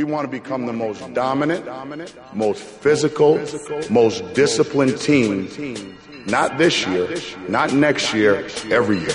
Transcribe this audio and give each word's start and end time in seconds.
We 0.00 0.04
want 0.04 0.24
to 0.24 0.30
become 0.30 0.64
the 0.64 0.72
most 0.72 1.12
dominant, 1.12 1.68
most 2.32 2.62
physical, 2.62 3.38
most 3.90 4.24
disciplined 4.32 4.98
team, 4.98 5.46
not 6.24 6.56
this 6.56 6.86
year, 6.86 7.18
not 7.50 7.74
next 7.74 8.14
year, 8.14 8.48
every 8.70 8.96
year. 8.96 9.12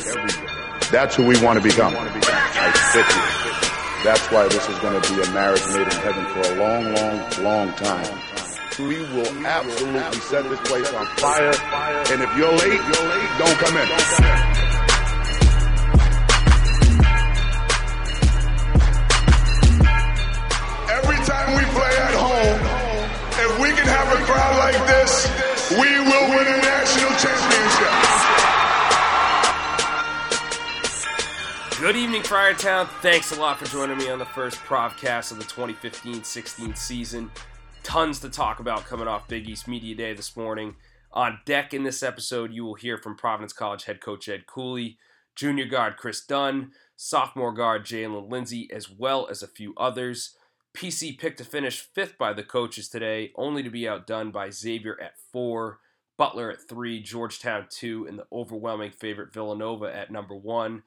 That's 0.92 1.16
who 1.16 1.26
we 1.26 1.42
want 1.44 1.58
to 1.58 1.64
become. 1.68 1.96
That's 4.04 4.30
why 4.30 4.48
this 4.48 4.70
is 4.70 4.78
going 4.78 5.02
to 5.02 5.12
be 5.12 5.24
a 5.24 5.34
marriage 5.34 5.66
made 5.70 5.88
in 5.88 6.00
heaven 6.06 6.24
for 6.28 6.42
a 6.54 6.56
long, 6.60 6.94
long, 6.94 7.44
long 7.44 7.74
time. 7.78 8.20
We 8.78 9.00
will 9.00 9.48
absolutely 9.48 10.20
set 10.20 10.48
this 10.48 10.60
place 10.70 10.94
on 10.94 11.08
fire. 11.18 11.52
And 12.12 12.22
if 12.22 12.38
you're 12.38 12.52
late, 12.52 12.80
you're 12.80 13.10
late. 13.10 13.30
Don't 13.40 13.58
come 13.58 13.76
in. 13.76 14.55
Like 24.36 24.76
this, 24.88 25.32
we 25.72 26.00
will 26.00 26.30
win 26.30 26.46
a 26.46 26.58
national 26.58 27.12
championship. 27.18 27.92
Good 31.80 31.96
evening, 31.96 32.22
Friartown. 32.22 32.90
Thanks 33.02 33.32
a 33.32 33.40
lot 33.40 33.60
for 33.60 33.66
joining 33.66 33.98
me 33.98 34.10
on 34.10 34.20
the 34.20 34.26
first 34.26 34.58
Provcast 34.58 35.32
of 35.32 35.38
the 35.38 35.46
2015-16 35.46 36.76
season. 36.76 37.32
Tons 37.84 38.20
to 38.20 38.30
talk 38.30 38.60
about 38.60 38.84
coming 38.84 39.08
off 39.08 39.28
Big 39.30 39.48
East 39.48 39.70
Media 39.70 39.96
Day 39.96 40.14
this 40.14 40.36
morning. 40.36 40.76
On 41.14 41.40
deck 41.46 41.74
in 41.74 41.84
this 41.84 42.04
episode, 42.04 42.52
you 42.52 42.66
will 42.66 42.74
hear 42.74 42.98
from 42.98 43.16
Providence 43.16 43.54
College 43.54 43.86
head 43.86 44.02
coach 44.02 44.28
Ed 44.28 44.48
Cooley, 44.48 44.98
junior 45.36 45.66
guard 45.66 45.96
Kris 45.96 46.26
Dunn, 46.26 46.72
sophomore 46.98 47.54
guard 47.54 47.86
Jalen 47.86 48.30
Lindsey, 48.30 48.70
as 48.74 48.90
well 48.90 49.28
as 49.30 49.42
a 49.42 49.48
few 49.48 49.74
others. 49.78 50.36
PC 50.76 51.18
picked 51.18 51.38
to 51.40 51.46
finish 51.46 51.82
fifth 51.82 52.18
by 52.18 52.34
the 52.34 52.44
coaches 52.44 52.90
today, 52.90 53.32
only 53.36 53.64
to 53.64 53.70
be 53.70 53.88
outdone 53.88 54.32
by 54.32 54.50
Xavier 54.50 55.00
at 55.02 55.18
four, 55.32 55.80
Butler 56.18 56.52
at 56.52 56.68
three, 56.68 57.02
Georgetown 57.02 57.68
two, 57.70 58.06
and 58.08 58.20
the 58.20 58.28
overwhelming 58.32 58.92
favorite 58.92 59.34
Villanova 59.34 59.86
at 59.86 60.12
number 60.12 60.36
one. 60.36 60.84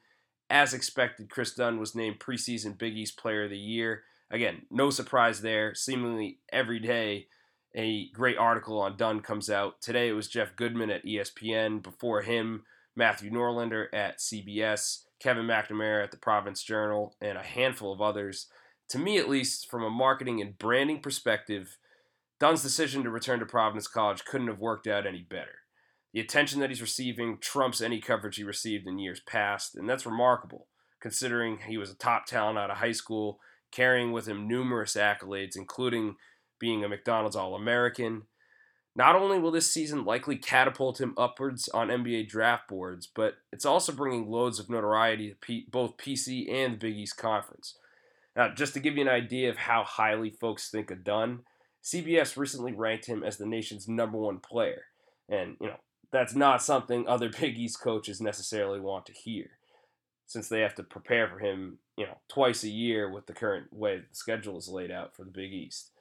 As 0.49 0.73
expected, 0.73 1.29
Kris 1.29 1.53
Dunn 1.53 1.79
was 1.79 1.95
named 1.95 2.19
preseason 2.19 2.77
Big 2.77 2.95
East 2.97 3.17
Player 3.17 3.43
of 3.43 3.51
the 3.51 3.57
Year. 3.57 4.03
Again, 4.31 4.63
no 4.71 4.89
surprise 4.89 5.41
there. 5.41 5.75
Seemingly 5.75 6.39
every 6.51 6.79
day, 6.79 7.27
a 7.75 8.09
great 8.09 8.37
article 8.37 8.79
on 8.79 8.97
Dunn 8.97 9.21
comes 9.21 9.49
out. 9.49 9.81
Today 9.81 10.09
it 10.09 10.13
was 10.13 10.27
Jeff 10.27 10.55
Goodman 10.55 10.89
at 10.89 11.05
ESPN. 11.05 11.83
Before 11.83 12.21
him, 12.21 12.63
Matthew 12.95 13.31
Norlander 13.31 13.87
at 13.93 14.17
CBS, 14.17 15.03
Kevin 15.19 15.45
McNamara 15.45 16.03
at 16.03 16.11
the 16.11 16.17
Providence 16.17 16.63
Journal, 16.63 17.15
and 17.21 17.37
a 17.37 17.43
handful 17.43 17.93
of 17.93 18.01
others 18.01 18.47
to 18.89 18.97
me 18.97 19.17
at 19.17 19.29
least, 19.29 19.69
from 19.69 19.83
a 19.83 19.89
marketing 19.89 20.41
and 20.41 20.57
branding 20.57 20.99
perspective, 20.99 21.77
Dunn's 22.39 22.63
decision 22.63 23.03
to 23.03 23.09
return 23.09 23.39
to 23.39 23.45
Providence 23.45 23.87
College 23.87 24.25
couldn't 24.25 24.47
have 24.47 24.59
worked 24.59 24.87
out 24.87 25.05
any 25.05 25.21
better. 25.21 25.59
The 26.13 26.19
attention 26.19 26.59
that 26.59 26.69
he's 26.69 26.81
receiving 26.81 27.37
trumps 27.37 27.81
any 27.81 27.99
coverage 27.99 28.37
he 28.37 28.43
received 28.43 28.87
in 28.87 28.97
years 28.97 29.19
past, 29.19 29.75
and 29.75 29.87
that's 29.87 30.05
remarkable, 30.05 30.67
considering 30.99 31.59
he 31.67 31.77
was 31.77 31.91
a 31.91 31.95
top 31.95 32.25
talent 32.25 32.57
out 32.57 32.71
of 32.71 32.77
high 32.77 32.93
school, 32.93 33.39
carrying 33.71 34.11
with 34.11 34.27
him 34.27 34.47
numerous 34.47 34.95
accolades, 34.95 35.55
including 35.55 36.15
being 36.59 36.83
a 36.83 36.89
McDonald's 36.89 37.35
All 37.35 37.55
American. 37.55 38.23
Not 38.95 39.15
only 39.15 39.37
will 39.37 39.51
this 39.51 39.71
season 39.71 40.03
likely 40.03 40.35
catapult 40.35 40.99
him 40.99 41.13
upwards 41.15 41.69
on 41.69 41.89
NBA 41.89 42.27
draft 42.27 42.67
boards, 42.67 43.07
but 43.07 43.35
it's 43.51 43.65
also 43.65 43.91
bringing 43.91 44.29
loads 44.29 44.59
of 44.59 44.69
notoriety 44.69 45.35
to 45.39 45.61
both 45.69 45.97
PC 45.97 46.51
and 46.51 46.73
the 46.73 46.77
Big 46.77 46.95
East 46.95 47.17
Conference. 47.17 47.75
Now, 48.39 48.47
just 48.47 48.73
to 48.75 48.79
give 48.79 48.95
you 48.95 49.01
an 49.01 49.09
idea 49.09 49.49
of 49.49 49.57
how 49.57 49.83
highly 49.83 50.29
folks 50.29 50.71
think 50.71 50.91
of 50.91 51.03
Dunn, 51.03 51.41
CBS 51.83 52.37
recently 52.37 52.71
ranked 52.71 53.05
him 53.05 53.21
as 53.21 53.35
the 53.35 53.45
nation's 53.45 53.89
number 53.89 54.17
one 54.17 54.39
player. 54.39 54.83
And, 55.27 55.57
you 55.59 55.67
know, 55.67 55.75
that's 56.13 56.33
not 56.33 56.63
something 56.63 57.05
other 57.05 57.29
Big 57.41 57.57
East 57.57 57.81
coaches 57.81 58.21
necessarily 58.21 58.79
want 58.79 59.05
to 59.07 59.11
hear, 59.11 59.49
since 60.25 60.47
they 60.47 60.61
have 60.61 60.73
to 60.75 60.83
prepare 60.83 61.27
for 61.27 61.39
him, 61.39 61.79
you 61.97 62.05
know, 62.05 62.17
twice 62.29 62.63
a 62.63 62.69
year 62.69 63.11
with 63.11 63.25
the 63.25 63.33
current 63.33 63.73
way 63.73 63.97
the 63.97 64.03
schedule 64.13 64.57
is 64.57 64.69
laid 64.69 64.89
out 64.89 65.13
for 65.13 65.25
the 65.25 65.31
Big 65.31 65.51
East. 65.51 65.91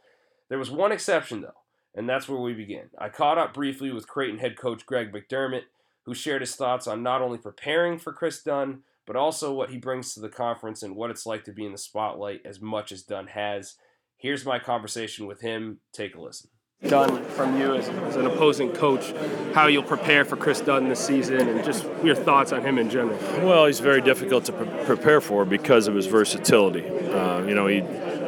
There 0.49 0.60
was 0.60 0.70
one 0.70 0.93
exception, 0.93 1.41
though, 1.41 1.65
and 1.93 2.09
that's 2.09 2.28
where 2.28 2.41
we 2.41 2.55
begin. 2.55 2.91
I 3.00 3.09
caught 3.09 3.38
up 3.38 3.53
briefly 3.53 3.91
with 3.91 4.06
Creighton 4.06 4.38
head 4.38 4.56
coach 4.56 4.87
Greg 4.87 5.12
McDermott, 5.12 5.65
who 6.05 6.15
shared 6.15 6.43
his 6.43 6.55
thoughts 6.55 6.87
on 6.87 7.03
not 7.03 7.20
only 7.20 7.38
preparing 7.38 7.99
for 7.99 8.12
Kris 8.12 8.41
Dunn, 8.44 8.84
but 9.08 9.16
also 9.16 9.54
what 9.54 9.70
he 9.70 9.78
brings 9.78 10.12
to 10.12 10.20
the 10.20 10.28
conference 10.28 10.82
and 10.82 10.94
what 10.94 11.10
it's 11.10 11.24
like 11.24 11.42
to 11.42 11.52
be 11.52 11.64
in 11.64 11.72
the 11.72 11.78
spotlight 11.78 12.42
as 12.44 12.60
much 12.60 12.92
as 12.92 13.02
Dunn 13.02 13.26
has. 13.28 13.74
Here's 14.19 14.44
my 14.44 14.58
conversation 14.58 15.26
with 15.26 15.41
him. 15.41 15.80
Take 15.94 16.14
a 16.14 16.20
listen. 16.20 16.50
Dunn, 16.86 17.24
from 17.30 17.58
you 17.58 17.74
as, 17.74 17.88
as, 17.88 18.16
an 18.16 18.26
opposing 18.26 18.70
coach, 18.70 19.12
how 19.54 19.66
you'll 19.66 19.82
prepare 19.82 20.26
for 20.26 20.36
Kris 20.36 20.60
Dunn 20.60 20.91
this 20.91 21.04
season 21.04 21.48
and 21.48 21.64
just 21.64 21.86
your 22.04 22.14
thoughts 22.14 22.52
on 22.52 22.62
him 22.62 22.78
in 22.78 22.91
general. 22.91 23.19
Well, 23.44 23.64
he's 23.64 23.80
very 23.80 24.02
difficult 24.02 24.44
to 24.44 24.52
pre- 24.52 24.84
prepare 24.84 25.20
for 25.20 25.44
because 25.44 25.88
of 25.88 25.94
his 25.94 26.06
versatility. 26.06 26.86
Uh, 26.86 27.42
you 27.46 27.54
know, 27.54 27.66
he 27.66 27.80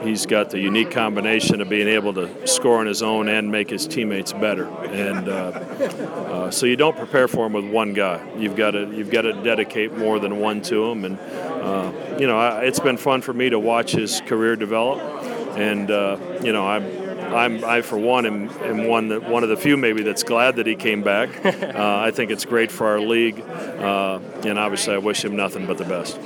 he's 0.03 0.27
got 0.27 0.51
the 0.51 0.59
unique 0.59 0.91
combination 0.91 1.61
of 1.61 1.69
being 1.69 1.89
able 1.89 2.13
to 2.15 2.47
score 2.47 2.79
on 2.79 2.87
his 2.87 3.03
own 3.03 3.29
and 3.29 3.51
make 3.51 3.71
his 3.71 3.87
teammates 3.87 4.33
better. 4.33 4.67
And 4.67 5.29
uh, 5.29 5.33
uh, 5.33 6.51
so 6.51 6.67
you 6.67 6.77
don't 6.77 6.97
prepare 6.97 7.29
for 7.29 7.47
him 7.47 7.53
with 7.53 7.65
one 7.65 7.93
guy. 7.93 8.27
You've 8.37 8.57
got 8.57 8.73
to 8.73 8.91
you've 8.95 9.11
got 9.11 9.23
to 9.23 9.33
dedicate 9.33 9.97
more 9.97 10.19
than 10.19 10.41
one 10.41 10.63
to 10.63 10.91
him. 10.91 11.05
And 11.05 11.19
uh, 11.19 11.93
you 12.19 12.27
know, 12.27 12.39
I, 12.39 12.63
it's 12.65 12.81
been 12.81 12.97
fun 12.97 13.23
for 13.23 13.33
me 13.33 13.51
to 13.51 13.59
watch 13.59 13.93
his 13.93 14.21
career 14.23 14.57
develop. 14.57 15.01
And 15.57 15.91
uh, 15.91 16.19
you 16.43 16.53
know, 16.53 16.67
I'm. 16.67 17.11
I'm, 17.31 17.65
I 17.65 17.83
for 17.83 17.97
one, 17.97 18.27
am, 18.27 18.51
am, 18.59 18.89
one 18.89 19.07
that 19.11 19.23
one 19.23 19.45
of 19.45 19.51
the 19.51 19.57
few 19.57 19.77
maybe 19.77 20.03
that's 20.03 20.25
glad 20.25 20.57
that 20.57 20.67
he 20.67 20.75
came 20.75 21.05
back. 21.05 21.31
Uh, 21.71 21.99
I 22.01 22.11
think 22.11 22.33
it's 22.33 22.45
great 22.45 22.73
for 22.73 22.89
our 22.89 23.01
league, 23.01 23.41
uh, 23.41 24.19
and 24.45 24.59
obviously 24.59 24.95
I 24.95 24.99
wish 24.99 25.25
him 25.25 25.37
nothing 25.37 25.65
but 25.67 25.79
the 25.79 25.85
best 25.85 26.19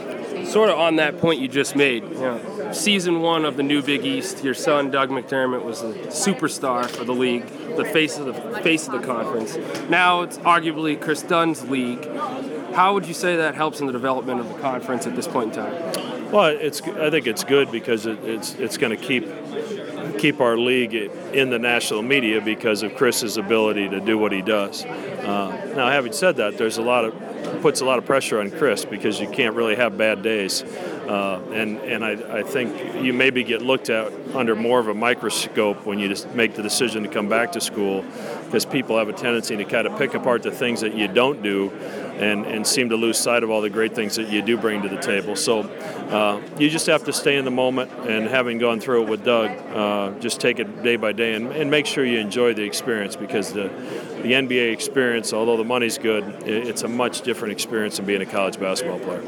sort 0.46 0.70
of 0.70 0.78
on 0.78 0.96
that 0.96 1.18
point 1.18 1.40
you 1.40 1.48
just 1.48 1.76
made, 1.76 2.02
you 2.04 2.18
know, 2.18 2.72
season 2.72 3.20
one 3.20 3.44
of 3.44 3.56
the 3.56 3.62
new 3.62 3.82
Big 3.82 4.04
East, 4.04 4.44
your 4.44 4.54
son 4.54 4.90
Doug 4.90 5.10
McDermott 5.10 5.62
was 5.62 5.82
a 5.82 5.92
superstar 6.08 6.86
for 6.86 7.04
the 7.04 7.12
league, 7.12 7.46
the 7.76 7.84
face 7.84 8.18
of 8.18 8.26
the 8.26 8.34
face 8.60 8.86
of 8.86 8.92
the 8.92 9.06
conference. 9.06 9.56
Now 9.88 10.22
it's 10.22 10.38
arguably 10.38 11.00
Kris 11.00 11.22
Dunn's 11.22 11.62
league. 11.68 12.04
How 12.74 12.94
would 12.94 13.06
you 13.06 13.14
say 13.14 13.36
that 13.36 13.54
helps 13.54 13.80
in 13.80 13.86
the 13.86 13.92
development 13.92 14.40
of 14.40 14.48
the 14.48 14.58
conference 14.60 15.06
at 15.06 15.14
this 15.14 15.28
point 15.28 15.56
in 15.56 15.64
time? 15.64 16.32
Well, 16.32 16.46
it's 16.46 16.82
I 16.82 17.10
think 17.10 17.26
it's 17.26 17.44
good 17.44 17.70
because 17.70 18.06
it, 18.06 18.18
it's 18.24 18.54
it's 18.54 18.76
going 18.76 18.96
to 18.96 19.02
keep 19.02 19.24
keep 20.18 20.40
our 20.40 20.56
league 20.56 20.94
in 20.94 21.50
the 21.50 21.58
national 21.58 22.02
media 22.02 22.40
because 22.40 22.82
of 22.82 22.94
Kris's 22.94 23.36
ability 23.36 23.88
to 23.90 24.00
do 24.00 24.18
what 24.18 24.32
he 24.32 24.42
does. 24.42 24.84
Uh, 24.84 25.74
now, 25.76 25.88
having 25.88 26.12
said 26.12 26.36
that, 26.36 26.58
there's 26.58 26.78
a 26.78 26.82
lot 26.82 27.04
of 27.04 27.14
puts 27.60 27.80
a 27.80 27.84
lot 27.84 27.98
of 27.98 28.06
pressure 28.06 28.40
on 28.40 28.50
Kris 28.50 28.84
because 28.84 29.20
you 29.20 29.28
can't 29.28 29.54
really 29.54 29.76
have 29.76 29.96
bad 29.96 30.22
days. 30.22 30.62
Uh, 30.62 31.42
and 31.52 31.78
and 31.80 32.04
I, 32.04 32.38
I 32.38 32.42
think 32.42 33.02
you 33.04 33.12
maybe 33.12 33.44
get 33.44 33.60
looked 33.60 33.90
at 33.90 34.12
under 34.34 34.54
more 34.56 34.80
of 34.80 34.88
a 34.88 34.94
microscope 34.94 35.84
when 35.84 35.98
you 35.98 36.08
just 36.08 36.28
make 36.34 36.54
the 36.54 36.62
decision 36.62 37.02
to 37.02 37.08
come 37.08 37.28
back 37.28 37.52
to 37.52 37.60
school 37.60 38.04
because 38.44 38.64
people 38.64 38.96
have 38.98 39.08
a 39.08 39.12
tendency 39.12 39.56
to 39.56 39.64
kind 39.64 39.86
of 39.86 39.98
pick 39.98 40.14
apart 40.14 40.42
the 40.42 40.50
things 40.50 40.80
that 40.80 40.94
you 40.94 41.08
don't 41.08 41.42
do 41.42 41.70
and, 42.18 42.46
and 42.46 42.66
seem 42.66 42.88
to 42.88 42.96
lose 42.96 43.18
sight 43.18 43.42
of 43.42 43.50
all 43.50 43.60
the 43.60 43.70
great 43.70 43.94
things 43.94 44.16
that 44.16 44.28
you 44.28 44.40
do 44.40 44.56
bring 44.56 44.82
to 44.82 44.88
the 44.88 45.00
table. 45.00 45.34
So 45.34 45.60
uh, 45.60 46.40
you 46.58 46.70
just 46.70 46.86
have 46.86 47.04
to 47.04 47.12
stay 47.12 47.36
in 47.36 47.44
the 47.44 47.50
moment 47.50 47.90
and 48.08 48.28
having 48.28 48.58
gone 48.58 48.80
through 48.80 49.02
it 49.02 49.08
with 49.08 49.24
Doug, 49.24 49.50
uh, 49.50 50.18
just 50.20 50.40
take 50.40 50.58
it 50.58 50.82
day 50.82 50.96
by 50.96 51.12
day 51.12 51.34
and, 51.34 51.48
and 51.48 51.70
make 51.70 51.86
sure 51.86 52.04
you 52.04 52.18
enjoy 52.18 52.54
the 52.54 52.62
experience 52.62 53.16
because 53.16 53.52
the, 53.52 53.68
the 54.24 54.32
NBA 54.32 54.72
experience, 54.72 55.34
although 55.34 55.58
the 55.58 55.64
money's 55.64 55.98
good, 55.98 56.24
it's 56.48 56.82
a 56.82 56.88
much 56.88 57.20
different 57.20 57.52
experience 57.52 57.98
than 57.98 58.06
being 58.06 58.22
a 58.22 58.26
college 58.26 58.58
basketball 58.58 58.98
player. 58.98 59.22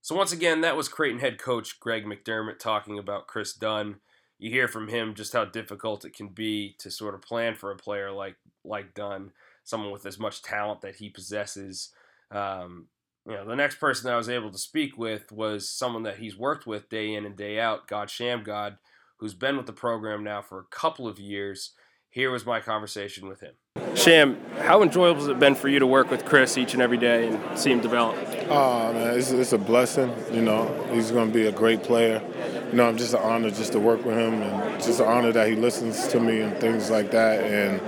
So 0.00 0.16
once 0.16 0.32
again, 0.32 0.62
that 0.62 0.74
was 0.74 0.88
Creighton 0.88 1.20
head 1.20 1.38
coach 1.38 1.78
Greg 1.80 2.06
McDermott 2.06 2.58
talking 2.58 2.98
about 2.98 3.26
Kris 3.26 3.52
Dunn. 3.52 3.96
You 4.38 4.50
hear 4.50 4.68
from 4.68 4.88
him 4.88 5.14
just 5.14 5.34
how 5.34 5.44
difficult 5.44 6.06
it 6.06 6.16
can 6.16 6.28
be 6.28 6.76
to 6.78 6.90
sort 6.90 7.14
of 7.14 7.20
plan 7.20 7.54
for 7.56 7.70
a 7.70 7.76
player 7.76 8.10
like 8.10 8.36
like 8.64 8.94
Dunn 8.94 9.32
someone 9.64 9.92
with 9.92 10.06
as 10.06 10.18
much 10.18 10.42
talent 10.42 10.80
that 10.80 10.96
he 10.96 11.10
possesses. 11.10 11.90
Um, 12.30 12.86
you 13.26 13.34
know, 13.34 13.44
the 13.44 13.56
next 13.56 13.80
person 13.80 14.10
I 14.10 14.16
was 14.16 14.28
able 14.30 14.50
to 14.50 14.58
speak 14.58 14.96
with 14.96 15.30
was 15.30 15.68
someone 15.68 16.04
that 16.04 16.18
he's 16.18 16.38
worked 16.38 16.66
with 16.66 16.88
day 16.88 17.12
in 17.12 17.26
and 17.26 17.36
day 17.36 17.58
out, 17.60 17.86
God 17.86 18.08
Shammgod, 18.08 18.78
who's 19.18 19.34
been 19.34 19.56
with 19.56 19.66
the 19.66 19.72
program 19.72 20.24
now 20.24 20.40
for 20.40 20.60
a 20.60 20.74
couple 20.74 21.06
of 21.06 21.18
years. 21.18 21.72
Here 22.16 22.30
was 22.30 22.46
my 22.46 22.60
conversation 22.60 23.28
with 23.28 23.40
him. 23.42 23.52
Sham, 23.94 24.40
how 24.60 24.82
enjoyable 24.82 25.20
has 25.20 25.28
it 25.28 25.38
been 25.38 25.54
for 25.54 25.68
you 25.68 25.80
to 25.80 25.86
work 25.86 26.10
with 26.10 26.24
Kris 26.24 26.56
each 26.56 26.72
and 26.72 26.80
every 26.80 26.96
day 26.96 27.28
and 27.28 27.58
see 27.58 27.70
him 27.70 27.82
develop? 27.82 28.16
Oh 28.48 28.90
man, 28.94 29.18
it's, 29.18 29.32
it's 29.32 29.52
a 29.52 29.58
blessing. 29.58 30.10
You 30.32 30.40
know, 30.40 30.64
he's 30.90 31.10
going 31.10 31.28
to 31.28 31.34
be 31.34 31.44
a 31.44 31.52
great 31.52 31.82
player. 31.82 32.22
You 32.70 32.72
know, 32.72 32.88
I'm 32.88 32.96
just 32.96 33.12
an 33.12 33.20
honor 33.20 33.50
just 33.50 33.72
to 33.72 33.80
work 33.80 34.02
with 34.02 34.16
him, 34.16 34.40
and 34.40 34.82
just 34.82 34.98
an 34.98 35.06
honor 35.08 35.30
that 35.30 35.46
he 35.46 35.56
listens 35.56 36.08
to 36.08 36.18
me 36.18 36.40
and 36.40 36.56
things 36.56 36.88
like 36.88 37.10
that. 37.10 37.44
And 37.44 37.82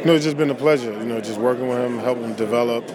you 0.00 0.04
know, 0.04 0.14
it's 0.14 0.24
just 0.24 0.36
been 0.36 0.50
a 0.50 0.54
pleasure, 0.54 0.92
you 0.92 1.06
know, 1.06 1.22
just 1.22 1.40
working 1.40 1.66
with 1.66 1.78
him, 1.78 2.00
helping 2.00 2.24
him 2.24 2.34
develop. 2.34 2.86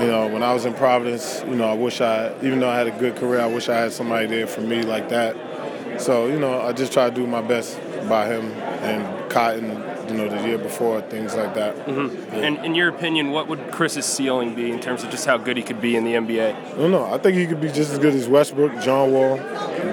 You 0.00 0.08
know, 0.08 0.26
when 0.26 0.42
I 0.42 0.52
was 0.52 0.64
in 0.64 0.74
Providence, 0.74 1.44
you 1.46 1.54
know, 1.54 1.68
I 1.68 1.74
wish 1.74 2.00
I, 2.00 2.34
even 2.42 2.58
though 2.58 2.68
I 2.68 2.76
had 2.76 2.88
a 2.88 2.98
good 2.98 3.14
career, 3.14 3.40
I 3.40 3.46
wish 3.46 3.68
I 3.68 3.78
had 3.78 3.92
somebody 3.92 4.26
there 4.26 4.48
for 4.48 4.60
me 4.60 4.82
like 4.82 5.08
that. 5.10 6.00
So 6.00 6.26
you 6.26 6.40
know, 6.40 6.60
I 6.60 6.72
just 6.72 6.92
try 6.92 7.08
to 7.08 7.14
do 7.14 7.28
my 7.28 7.42
best 7.42 7.78
by 8.08 8.26
him 8.26 8.52
and 8.82 9.30
Cotton. 9.30 9.82
You 10.08 10.18
know, 10.18 10.28
the 10.28 10.46
year 10.46 10.58
before, 10.58 11.00
things 11.00 11.34
like 11.34 11.54
that. 11.54 11.74
Mm-hmm. 11.86 12.34
Yeah. 12.34 12.40
And 12.40 12.58
in 12.64 12.74
your 12.74 12.90
opinion, 12.90 13.30
what 13.30 13.48
would 13.48 13.70
Kris's 13.70 14.04
ceiling 14.04 14.54
be 14.54 14.70
in 14.70 14.78
terms 14.78 15.02
of 15.02 15.10
just 15.10 15.24
how 15.24 15.38
good 15.38 15.56
he 15.56 15.62
could 15.62 15.80
be 15.80 15.96
in 15.96 16.04
the 16.04 16.12
NBA? 16.12 16.54
I 16.54 16.76
don't 16.76 16.90
know. 16.90 17.06
I 17.06 17.16
think 17.16 17.38
he 17.38 17.46
could 17.46 17.60
be 17.60 17.68
just 17.68 17.90
as 17.90 17.98
good 17.98 18.12
as 18.12 18.28
Westbrook, 18.28 18.82
John 18.82 19.12
Wall, 19.12 19.38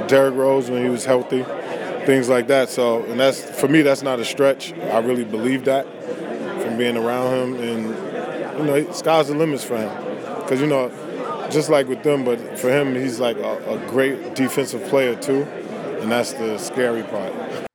Derrick 0.07 0.35
Rose 0.35 0.69
when 0.69 0.83
he 0.83 0.89
was 0.89 1.05
healthy, 1.05 1.43
things 2.05 2.27
like 2.27 2.47
that. 2.47 2.69
So, 2.69 3.05
and 3.05 3.17
that's 3.17 3.41
for 3.41 3.69
me, 3.69 3.83
that's 3.83 4.01
not 4.01 4.19
a 4.19 4.25
stretch. 4.25 4.73
I 4.73 4.99
really 4.99 5.23
believe 5.23 5.63
that 5.63 5.87
from 6.61 6.77
being 6.77 6.97
around 6.97 7.33
him, 7.33 7.55
and 7.55 8.59
you 8.59 8.65
know, 8.65 8.91
sky's 8.91 9.29
the 9.29 9.35
limits 9.35 9.63
for 9.63 9.77
him. 9.77 10.41
Because 10.41 10.59
you 10.59 10.67
know, 10.67 10.89
just 11.51 11.69
like 11.69 11.87
with 11.87 12.03
them, 12.03 12.25
but 12.25 12.59
for 12.59 12.69
him, 12.69 12.95
he's 12.95 13.19
like 13.19 13.37
a, 13.37 13.57
a 13.69 13.89
great 13.89 14.35
defensive 14.35 14.83
player 14.89 15.15
too, 15.15 15.43
and 16.01 16.11
that's 16.11 16.33
the 16.33 16.57
scary 16.57 17.03
part. 17.03 17.70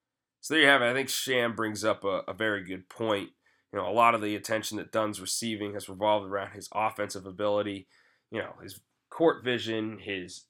So 0.46 0.54
there 0.54 0.62
you 0.62 0.68
have 0.68 0.80
it. 0.80 0.88
I 0.88 0.94
think 0.94 1.08
Sham 1.08 1.56
brings 1.56 1.84
up 1.84 2.04
a, 2.04 2.22
a 2.28 2.32
very 2.32 2.62
good 2.62 2.88
point. 2.88 3.30
You 3.72 3.80
know, 3.80 3.88
a 3.88 3.90
lot 3.90 4.14
of 4.14 4.22
the 4.22 4.36
attention 4.36 4.76
that 4.76 4.92
Dunn's 4.92 5.20
receiving 5.20 5.74
has 5.74 5.88
revolved 5.88 6.24
around 6.24 6.52
his 6.52 6.68
offensive 6.72 7.26
ability, 7.26 7.88
you 8.30 8.38
know, 8.38 8.52
his 8.62 8.78
court 9.10 9.42
vision, 9.42 9.98
his 9.98 10.44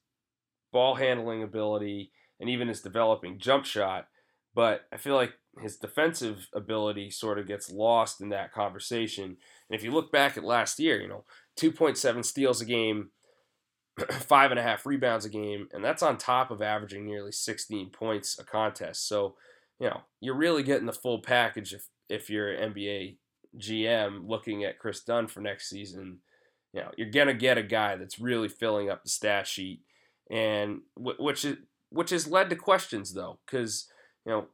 ball 0.71 0.97
handling 0.97 1.43
ability, 1.43 2.13
and 2.39 2.51
even 2.51 2.69
his 2.69 2.83
developing 2.83 3.39
jump 3.39 3.65
shot. 3.65 4.09
But 4.55 4.83
I 4.93 4.99
feel 4.99 5.15
like 5.15 5.33
his 5.63 5.79
defensive 5.79 6.47
ability 6.53 7.09
sort 7.09 7.39
of 7.39 7.49
gets 7.49 7.73
lost 7.73 8.21
in 8.21 8.29
that 8.29 8.53
conversation. 8.53 9.25
And 9.25 9.79
if 9.79 9.83
you 9.83 9.93
look 9.93 10.13
back 10.13 10.37
at 10.37 10.45
last 10.45 10.79
year, 10.79 11.01
you 11.01 11.09
know, 11.09 11.25
2.7 11.59 12.23
steals 12.23 12.61
a 12.61 12.67
game, 12.67 13.13
five 14.11 14.51
and 14.51 14.61
a 14.61 14.63
half 14.63 14.85
rebounds 14.85 15.25
a 15.25 15.31
game, 15.31 15.69
and 15.73 15.83
that's 15.83 16.03
on 16.03 16.19
top 16.19 16.51
of 16.51 16.61
averaging 16.61 17.07
nearly 17.07 17.33
16 17.33 17.89
points 17.89 18.39
a 18.39 18.45
contest. 18.45 19.09
So, 19.09 19.37
you 19.81 19.89
know, 19.89 20.01
you're 20.21 20.37
really 20.37 20.63
getting 20.63 20.87
the 20.87 20.93
full 20.93 21.21
package 21.21 21.75
if 21.75 21.89
if 22.09 22.31
you're 22.31 22.53
an 22.53 22.73
NBA 22.73 23.17
GM 23.59 24.29
looking 24.29 24.65
at 24.65 24.79
Kris 24.79 25.03
Dunn 25.03 25.27
for 25.27 25.41
next 25.41 25.69
season. 25.69 26.19
You 26.73 26.83
know, 26.83 26.91
you're 26.97 27.11
gonna 27.11 27.35
get 27.35 27.59
a 27.59 27.63
guy 27.63 27.97
that's 27.97 28.19
really 28.19 28.49
filling 28.49 28.91
up 28.91 29.03
the 29.03 29.11
stat 29.11 29.47
sheet, 29.47 29.81
and 30.31 30.81
which 30.97 31.45
is 31.45 31.57
which 31.91 32.11
has 32.11 32.27
led 32.27 32.51
to 32.51 32.57
questions 32.57 33.15
though, 33.15 33.39
because 33.47 33.89
you 34.25 34.33
know, 34.33 34.47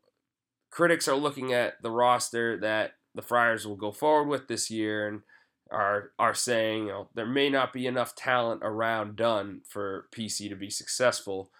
critics 0.70 1.08
are 1.08 1.16
looking 1.16 1.52
at 1.52 1.82
the 1.82 1.90
roster 1.90 2.58
that 2.58 2.92
the 3.14 3.22
Friars 3.22 3.66
will 3.66 3.76
go 3.76 3.92
forward 3.92 4.28
with 4.28 4.48
this 4.48 4.70
year, 4.70 5.08
and 5.08 5.22
are 5.70 6.10
are 6.18 6.34
saying, 6.34 6.86
you 6.86 6.92
know, 6.92 7.08
there 7.14 7.26
may 7.26 7.48
not 7.48 7.72
be 7.72 7.86
enough 7.86 8.14
talent 8.14 8.60
around 8.62 9.16
Dunn 9.16 9.62
for 9.68 10.06
PC 10.12 10.48
to 10.48 10.56
be 10.56 10.70
successful. 10.70 11.50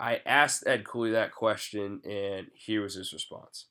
I 0.00 0.22
asked 0.24 0.66
Ed 0.66 0.84
Cooley 0.84 1.10
that 1.10 1.30
question, 1.30 2.00
and 2.08 2.46
here 2.54 2.80
was 2.80 2.94
his 2.94 3.12
response. 3.12 3.66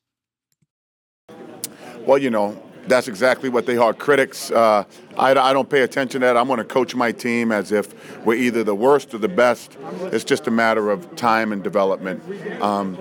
Well, 2.06 2.20
you 2.20 2.30
know, 2.30 2.62
that's 2.88 3.08
exactly 3.08 3.50
what 3.50 3.66
they 3.66 3.78
are 3.78 3.94
critics. 3.94 4.52
Uh, 4.52 4.84
I, 5.18 5.32
I, 5.32 5.54
don't 5.54 5.70
pay 5.70 5.82
attention 5.82 6.22
to 6.22 6.28
that. 6.28 6.38
I'm 6.38 6.48
going 6.48 6.60
to 6.60 6.64
coach 6.64 6.96
my 6.96 7.12
team 7.12 7.52
as 7.52 7.72
if 7.72 8.26
we're 8.26 8.36
either 8.36 8.64
the 8.64 8.76
worst 8.76 9.14
or 9.14 9.18
the 9.18 9.28
best. 9.28 9.78
It's 10.04 10.24
just 10.24 10.48
a 10.48 10.52
matter 10.52 10.92
of 10.92 11.16
time 11.16 11.52
and 11.52 11.64
development. 11.64 12.24
Um, 12.62 12.98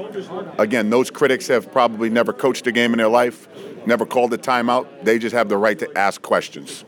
again, 0.59 0.89
those 0.89 1.11
critics 1.11 1.47
have 1.49 1.71
probably 1.71 2.09
never 2.09 2.33
coached 2.33 2.67
a 2.67 2.73
game 2.73 2.93
in 2.93 2.99
their 2.99 3.09
life, 3.09 3.47
never 3.87 4.07
called 4.07 4.33
a 4.33 4.39
timeout. 4.39 5.05
They 5.05 5.19
just 5.19 5.35
have 5.35 5.49
the 5.51 5.59
right 5.59 5.79
to 5.79 5.99
ask 5.99 6.23
questions. 6.23 6.85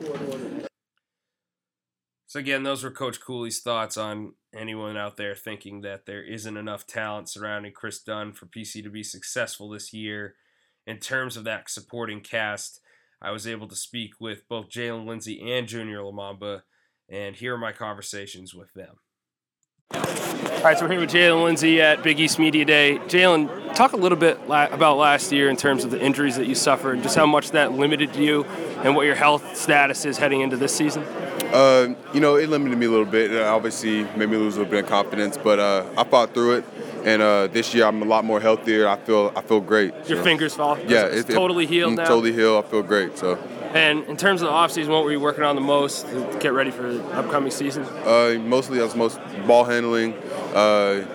So 2.25 2.39
again, 2.39 2.63
those 2.63 2.83
were 2.83 2.91
Coach 2.91 3.19
Cooley's 3.19 3.61
thoughts 3.61 3.97
on 3.97 4.33
anyone 4.53 4.97
out 4.97 5.17
there 5.17 5.35
thinking 5.35 5.81
that 5.81 6.05
there 6.05 6.23
isn't 6.23 6.57
enough 6.57 6.85
talent 6.85 7.29
surrounding 7.29 7.71
Kris 7.71 8.01
Dunn 8.01 8.33
for 8.33 8.45
PC 8.45 8.83
to 8.83 8.89
be 8.89 9.03
successful 9.03 9.69
this 9.69 9.93
year. 9.93 10.35
In 10.85 10.97
terms 10.97 11.37
of 11.37 11.43
that 11.45 11.69
supporting 11.69 12.21
cast, 12.21 12.81
I 13.21 13.31
was 13.31 13.45
able 13.47 13.67
to 13.67 13.75
speak 13.75 14.13
with 14.19 14.47
both 14.49 14.69
Jalen 14.69 15.05
Lindsey 15.05 15.51
and 15.51 15.67
Junior 15.67 15.99
Lomomba, 15.99 16.63
and 17.07 17.35
here 17.35 17.55
are 17.55 17.57
my 17.57 17.71
conversations 17.71 18.53
with 18.53 18.73
them. 18.73 18.95
All 19.93 20.67
right, 20.67 20.77
so 20.77 20.85
we're 20.85 20.91
here 20.91 20.99
with 21.01 21.11
Jalen 21.11 21.43
Lindsey 21.43 21.81
at 21.81 22.01
Big 22.01 22.19
East 22.19 22.39
Media 22.39 22.63
Day. 22.65 22.97
Jalen, 23.07 23.75
talk 23.75 23.93
a 23.93 23.97
little 23.97 24.17
bit 24.17 24.39
about 24.45 24.97
last 24.97 25.31
year 25.31 25.49
in 25.49 25.57
terms 25.57 25.83
of 25.83 25.91
the 25.91 25.99
injuries 25.99 26.35
that 26.37 26.47
you 26.47 26.55
suffered, 26.55 27.03
just 27.03 27.15
how 27.15 27.25
much 27.25 27.51
that 27.51 27.73
limited 27.73 28.15
you, 28.15 28.43
and 28.83 28.95
what 28.95 29.05
your 29.05 29.15
health 29.15 29.55
status 29.55 30.05
is 30.05 30.17
heading 30.17 30.41
into 30.41 30.57
this 30.57 30.73
season. 30.75 31.03
Uh, 31.53 31.93
you 32.13 32.19
know, 32.19 32.35
it 32.35 32.49
limited 32.49 32.77
me 32.77 32.85
a 32.85 32.89
little 32.89 33.05
bit. 33.05 33.31
It 33.31 33.41
obviously 33.41 34.03
made 34.15 34.29
me 34.29 34.37
lose 34.37 34.55
a 34.55 34.59
little 34.59 34.71
bit 34.71 34.83
of 34.83 34.89
confidence, 34.89 35.37
but 35.37 35.59
uh, 35.59 35.85
I 35.97 36.03
fought 36.03 36.33
through 36.33 36.57
it. 36.57 36.65
And 37.03 37.21
uh, 37.21 37.47
this 37.47 37.73
year 37.73 37.85
I'm 37.85 38.01
a 38.01 38.05
lot 38.05 38.23
more 38.23 38.39
healthier. 38.39 38.87
I 38.87 38.95
feel 38.97 39.33
I 39.35 39.41
feel 39.41 39.59
great. 39.59 39.93
Your 40.07 40.21
fingers 40.21 40.53
fall. 40.53 40.77
Yeah, 40.79 41.05
it's, 41.05 41.21
it's 41.21 41.33
totally 41.33 41.65
healed 41.65 41.95
now. 41.95 42.05
Totally 42.05 42.31
healed. 42.31 42.63
I 42.63 42.67
feel 42.67 42.83
great. 42.83 43.17
So. 43.17 43.37
And 43.73 44.03
in 44.05 44.17
terms 44.17 44.41
of 44.41 44.49
the 44.49 44.53
offseason, 44.53 44.89
what 44.89 45.03
were 45.03 45.11
you 45.11 45.19
working 45.19 45.43
on 45.43 45.55
the 45.55 45.61
most 45.61 46.05
to 46.07 46.37
get 46.39 46.53
ready 46.53 46.71
for 46.71 46.93
the 46.93 47.03
upcoming 47.13 47.51
season? 47.51 47.83
Uh, 47.85 48.37
mostly 48.39 48.79
I 48.79 48.83
was 48.83 48.95
most 48.95 49.19
ball 49.47 49.63
handling, 49.63 50.13
uh, 50.53 51.05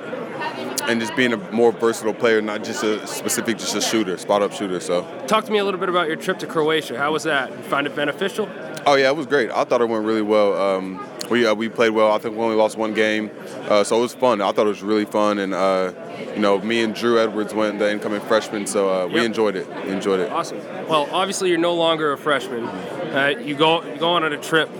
and 0.89 1.01
just 1.01 1.15
being 1.17 1.33
a 1.33 1.37
more 1.53 1.73
versatile 1.73 2.15
player, 2.15 2.41
not 2.41 2.65
just 2.65 2.83
a 2.83 3.07
specific, 3.07 3.59
just 3.59 3.75
a 3.75 3.81
shooter, 3.81 4.17
spot 4.17 4.43
up 4.43 4.53
shooter. 4.53 4.81
So. 4.81 5.03
Talk 5.27 5.45
to 5.45 5.53
me 5.53 5.59
a 5.59 5.65
little 5.65 5.81
bit 5.81 5.89
about 5.89 6.07
your 6.07 6.17
trip 6.17 6.39
to 6.41 6.47
Croatia. 6.47 6.99
How 6.99 7.13
was 7.13 7.25
that? 7.25 7.51
You 7.51 7.63
find 7.65 7.87
it 7.87 7.95
beneficial? 7.97 8.49
Oh 8.87 8.95
yeah, 8.95 9.09
it 9.09 9.17
was 9.17 9.27
great. 9.27 9.51
I 9.51 9.65
thought 9.65 9.81
it 9.81 9.89
went 9.89 10.05
really 10.05 10.23
well. 10.23 10.57
Um, 10.57 11.05
we 11.29 11.45
uh, 11.45 11.55
we 11.55 11.69
played 11.69 11.91
well. 11.91 12.13
I 12.13 12.19
think 12.19 12.37
we 12.37 12.43
only 12.43 12.55
lost 12.55 12.77
one 12.77 12.95
game, 12.95 13.33
uh, 13.69 13.83
so 13.83 13.99
it 13.99 14.03
was 14.03 14.15
fun. 14.15 14.41
I 14.41 14.53
thought 14.53 14.67
it 14.67 14.71
was 14.71 14.83
really 14.83 15.05
fun, 15.05 15.39
and 15.39 15.53
uh, 15.53 15.93
you 16.35 16.41
know, 16.41 16.59
me 16.61 16.85
and 16.85 16.95
Drew 16.95 17.19
Edwards 17.19 17.53
went 17.53 17.81
the 17.81 17.91
incoming 17.91 18.21
freshman, 18.21 18.65
so 18.65 18.89
uh, 18.89 19.07
we 19.09 19.25
enjoyed 19.25 19.57
it. 19.57 19.67
We 19.85 19.91
enjoyed 19.91 20.21
it. 20.21 20.31
Awesome. 20.31 20.59
Well, 20.87 21.09
obviously 21.11 21.49
you're 21.49 21.59
no 21.59 21.75
longer 21.75 22.13
a 22.13 22.19
freshman. 22.19 22.65
Uh, 22.65 23.35
you 23.41 23.57
go 23.57 23.83
you 23.83 23.99
go 23.99 24.11
on 24.11 24.25
a 24.25 24.37
trip 24.37 24.71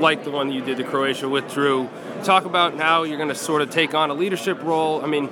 like 0.00 0.24
the 0.24 0.30
one 0.30 0.50
you 0.50 0.62
did 0.62 0.78
to 0.78 0.84
Croatia 0.84 1.28
with 1.28 1.52
Drew. 1.52 1.88
Talk 2.24 2.44
about 2.44 2.76
how 2.76 3.04
you're 3.04 3.16
going 3.16 3.28
to 3.28 3.34
sort 3.34 3.62
of 3.62 3.70
take 3.70 3.94
on 3.94 4.10
a 4.10 4.14
leadership 4.14 4.62
role. 4.62 5.02
I 5.02 5.06
mean, 5.06 5.28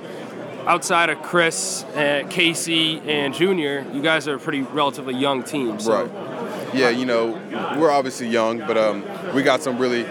outside 0.67 1.09
of 1.09 1.21
Kris, 1.21 1.83
uh, 1.83 2.23
Casey, 2.29 2.99
and 3.01 3.33
Junior, 3.33 3.85
you 3.93 4.01
guys 4.01 4.27
are 4.27 4.35
a 4.35 4.39
pretty 4.39 4.61
relatively 4.61 5.15
young 5.15 5.43
team. 5.43 5.79
So. 5.79 6.05
Right. 6.05 6.75
Yeah, 6.75 6.89
you 6.89 7.05
know, 7.05 7.31
we're 7.77 7.91
obviously 7.91 8.29
young, 8.29 8.59
but 8.59 8.77
um, 8.77 9.03
we 9.33 9.43
got 9.43 9.61
some 9.61 9.77
really 9.77 10.05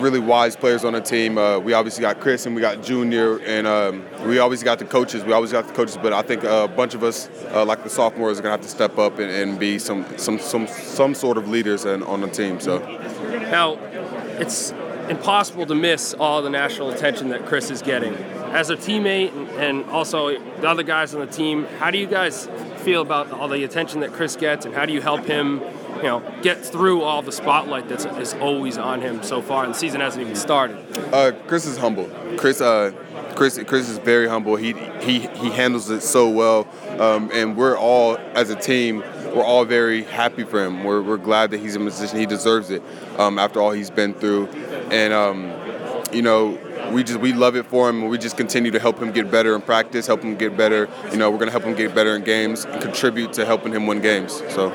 really 0.00 0.18
wise 0.18 0.56
players 0.56 0.84
on 0.84 0.92
the 0.92 1.00
team. 1.00 1.38
Uh, 1.38 1.58
we 1.58 1.72
obviously 1.72 2.02
got 2.02 2.20
Kris 2.20 2.46
and 2.46 2.54
we 2.54 2.60
got 2.60 2.82
Junior, 2.82 3.38
and 3.40 3.66
um, 3.66 4.04
we 4.26 4.38
always 4.38 4.62
got 4.62 4.78
the 4.78 4.84
coaches. 4.84 5.24
We 5.24 5.32
always 5.32 5.52
got 5.52 5.66
the 5.66 5.72
coaches, 5.72 5.96
but 5.96 6.12
I 6.12 6.22
think 6.22 6.44
a 6.44 6.68
bunch 6.68 6.94
of 6.94 7.02
us, 7.02 7.30
uh, 7.52 7.64
like 7.64 7.82
the 7.82 7.90
sophomores, 7.90 8.38
are 8.38 8.42
gonna 8.42 8.52
have 8.52 8.62
to 8.62 8.68
step 8.68 8.98
up 8.98 9.18
and, 9.18 9.30
and 9.30 9.58
be 9.58 9.78
some 9.78 10.06
some 10.18 10.38
some 10.38 10.66
some 10.66 11.14
sort 11.14 11.38
of 11.38 11.48
leaders 11.48 11.84
in, 11.84 12.02
on 12.02 12.20
the 12.20 12.28
team. 12.28 12.60
So 12.60 12.78
now, 13.50 13.78
it's 14.38 14.72
impossible 15.08 15.66
to 15.66 15.74
miss 15.74 16.14
all 16.14 16.42
the 16.42 16.50
national 16.50 16.90
attention 16.90 17.28
that 17.30 17.46
Kris 17.46 17.70
is 17.70 17.82
getting. 17.82 18.14
As 18.56 18.70
a 18.70 18.76
teammate 18.76 19.32
and 19.58 19.84
also 19.90 20.30
the 20.30 20.66
other 20.66 20.82
guys 20.82 21.14
on 21.14 21.20
the 21.20 21.26
team, 21.26 21.66
how 21.78 21.90
do 21.90 21.98
you 21.98 22.06
guys 22.06 22.48
feel 22.78 23.02
about 23.02 23.30
all 23.30 23.48
the 23.48 23.64
attention 23.64 24.00
that 24.00 24.14
Kris 24.14 24.34
gets, 24.34 24.64
and 24.64 24.74
how 24.74 24.86
do 24.86 24.94
you 24.94 25.02
help 25.02 25.26
him, 25.26 25.60
you 25.98 26.04
know, 26.04 26.22
get 26.40 26.64
through 26.64 27.02
all 27.02 27.20
the 27.20 27.32
spotlight 27.32 27.86
that's 27.86 28.06
is 28.06 28.32
always 28.32 28.78
on 28.78 29.02
him 29.02 29.22
so 29.22 29.42
far, 29.42 29.64
and 29.64 29.74
the 29.74 29.78
season 29.78 30.00
hasn't 30.00 30.22
even 30.22 30.36
started? 30.36 30.78
Uh, 31.12 31.32
Kris 31.46 31.66
is 31.66 31.76
humble. 31.76 32.08
Kris, 32.38 32.62
uh, 32.62 32.92
Kris, 33.34 33.62
Kris 33.66 33.90
is 33.90 33.98
very 33.98 34.26
humble. 34.26 34.56
He 34.56 34.72
he 35.02 35.18
he 35.18 35.50
handles 35.50 35.90
it 35.90 36.00
so 36.00 36.30
well, 36.30 36.66
um, 36.98 37.30
and 37.34 37.58
we're 37.58 37.76
all 37.76 38.16
as 38.16 38.48
a 38.48 38.56
team 38.56 39.04
we're 39.34 39.44
all 39.44 39.66
very 39.66 40.02
happy 40.04 40.44
for 40.44 40.64
him. 40.64 40.82
We're, 40.82 41.02
we're 41.02 41.18
glad 41.18 41.50
that 41.50 41.60
he's 41.60 41.76
in 41.76 41.82
a 41.82 41.84
position. 41.84 42.18
He 42.18 42.24
deserves 42.24 42.70
it 42.70 42.82
um, 43.18 43.38
after 43.38 43.60
all 43.60 43.70
he's 43.70 43.90
been 43.90 44.14
through. 44.14 44.46
And, 44.90 45.12
um, 45.12 45.52
you 46.10 46.22
know, 46.22 46.58
we 46.92 47.04
just 47.04 47.20
we 47.20 47.32
love 47.32 47.56
it 47.56 47.66
for 47.66 47.88
him. 47.88 48.02
And 48.02 48.10
we 48.10 48.18
just 48.18 48.36
continue 48.36 48.70
to 48.70 48.78
help 48.78 48.98
him 48.98 49.12
get 49.12 49.30
better 49.30 49.54
in 49.54 49.62
practice, 49.62 50.06
help 50.06 50.22
him 50.22 50.36
get 50.36 50.56
better. 50.56 50.88
You 51.10 51.18
know, 51.18 51.30
we're 51.30 51.38
gonna 51.38 51.50
help 51.50 51.64
him 51.64 51.74
get 51.74 51.94
better 51.94 52.16
in 52.16 52.24
games 52.24 52.64
and 52.64 52.80
contribute 52.80 53.32
to 53.34 53.44
helping 53.44 53.72
him 53.72 53.86
win 53.86 54.00
games. 54.00 54.42
So. 54.50 54.68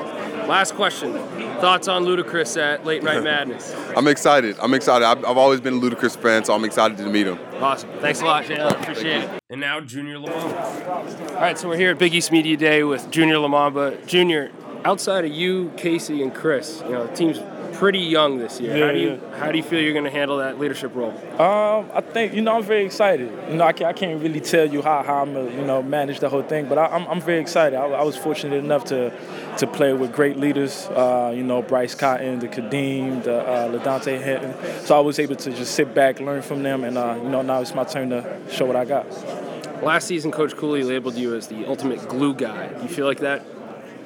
Last 0.46 0.74
question. 0.74 1.12
Thoughts 1.60 1.86
on 1.86 2.04
Ludacris 2.04 2.60
at 2.60 2.84
Late 2.84 3.04
Night 3.04 3.22
Madness? 3.24 3.72
I'm 3.96 4.08
excited. 4.08 4.56
I'm 4.60 4.74
excited. 4.74 5.04
I've, 5.04 5.24
I've, 5.24 5.36
always 5.36 5.60
been 5.60 5.74
a 5.74 5.76
Ludacris 5.76 6.16
fan, 6.16 6.44
so 6.44 6.52
I'm 6.52 6.64
excited 6.64 6.96
to 6.98 7.06
meet 7.08 7.28
him. 7.28 7.38
Awesome. 7.60 7.88
Thanks 8.00 8.20
a 8.20 8.24
lot, 8.24 8.44
Jalen. 8.44 8.82
Appreciate 8.82 9.22
it. 9.22 9.30
And 9.48 9.60
now 9.60 9.80
Junior 9.80 10.16
Lomomba. 10.16 11.30
All 11.30 11.40
right, 11.40 11.56
so 11.56 11.68
we're 11.68 11.76
here 11.76 11.92
at 11.92 11.98
Big 11.98 12.14
East 12.14 12.32
Media 12.32 12.56
Day 12.56 12.82
with 12.82 13.08
Junior 13.12 13.36
Lomomba. 13.36 14.04
Junior, 14.06 14.50
outside 14.84 15.24
of 15.24 15.30
you, 15.30 15.70
Casey, 15.76 16.22
and 16.22 16.34
Chris, 16.34 16.82
you 16.84 16.92
know, 16.92 17.06
the 17.06 17.14
team's 17.14 17.38
pretty 17.74 17.98
young 17.98 18.38
this 18.38 18.60
year. 18.60 18.76
Yeah, 18.76 18.86
how 18.86 18.92
do 18.92 18.98
you 18.98 19.10
yeah. 19.10 19.38
how 19.38 19.50
do 19.50 19.56
you 19.58 19.64
feel 19.64 19.80
you're 19.80 19.92
going 19.92 20.04
to 20.04 20.10
handle 20.10 20.38
that 20.38 20.58
leadership 20.58 20.94
role? 20.94 21.10
Um, 21.40 21.90
I 21.92 22.00
think 22.00 22.34
you 22.34 22.42
know 22.42 22.56
I'm 22.56 22.62
very 22.62 22.84
excited. 22.84 23.30
You 23.48 23.56
know 23.56 23.64
I 23.64 23.72
can't, 23.72 23.88
I 23.88 23.92
can't 23.92 24.22
really 24.22 24.40
tell 24.40 24.66
you 24.66 24.82
how, 24.82 25.02
how 25.02 25.22
I'm 25.22 25.34
gonna 25.34 25.50
you 25.50 25.64
know 25.64 25.82
manage 25.82 26.20
the 26.20 26.28
whole 26.28 26.42
thing, 26.42 26.68
but 26.68 26.78
I, 26.78 26.86
am 26.86 27.02
I'm, 27.02 27.08
I'm 27.08 27.20
very 27.20 27.40
excited. 27.40 27.76
I, 27.76 27.84
I, 27.84 28.02
was 28.02 28.16
fortunate 28.16 28.56
enough 28.56 28.84
to 28.86 29.12
to 29.58 29.66
play 29.66 29.92
with 29.92 30.12
great 30.12 30.36
leaders. 30.36 30.86
Uh, 30.86 31.32
you 31.34 31.42
know 31.42 31.62
Bryce 31.62 31.94
Cotton, 31.94 32.38
the 32.38 32.48
Kadeem, 32.48 33.24
the 33.24 33.40
uh, 33.42 33.68
LaDontae 33.68 34.22
Henton. 34.22 34.54
So 34.84 34.96
I 34.96 35.00
was 35.00 35.18
able 35.18 35.36
to 35.36 35.50
just 35.52 35.74
sit 35.74 35.94
back, 35.94 36.20
learn 36.20 36.42
from 36.42 36.62
them, 36.62 36.84
and 36.84 36.96
uh, 36.98 37.18
you 37.22 37.28
know 37.28 37.42
now 37.42 37.60
it's 37.60 37.74
my 37.74 37.84
turn 37.84 38.10
to 38.10 38.38
show 38.50 38.66
what 38.66 38.76
I 38.76 38.84
got. 38.84 39.06
last 39.82 40.06
season, 40.06 40.30
Coach 40.30 40.56
Cooley 40.56 40.82
labeled 40.82 41.14
you 41.14 41.34
as 41.34 41.48
the 41.48 41.66
ultimate 41.66 42.08
glue 42.08 42.34
guy. 42.34 42.68
Do 42.68 42.82
you 42.82 42.88
feel 42.88 43.06
like 43.06 43.20
that 43.20 43.44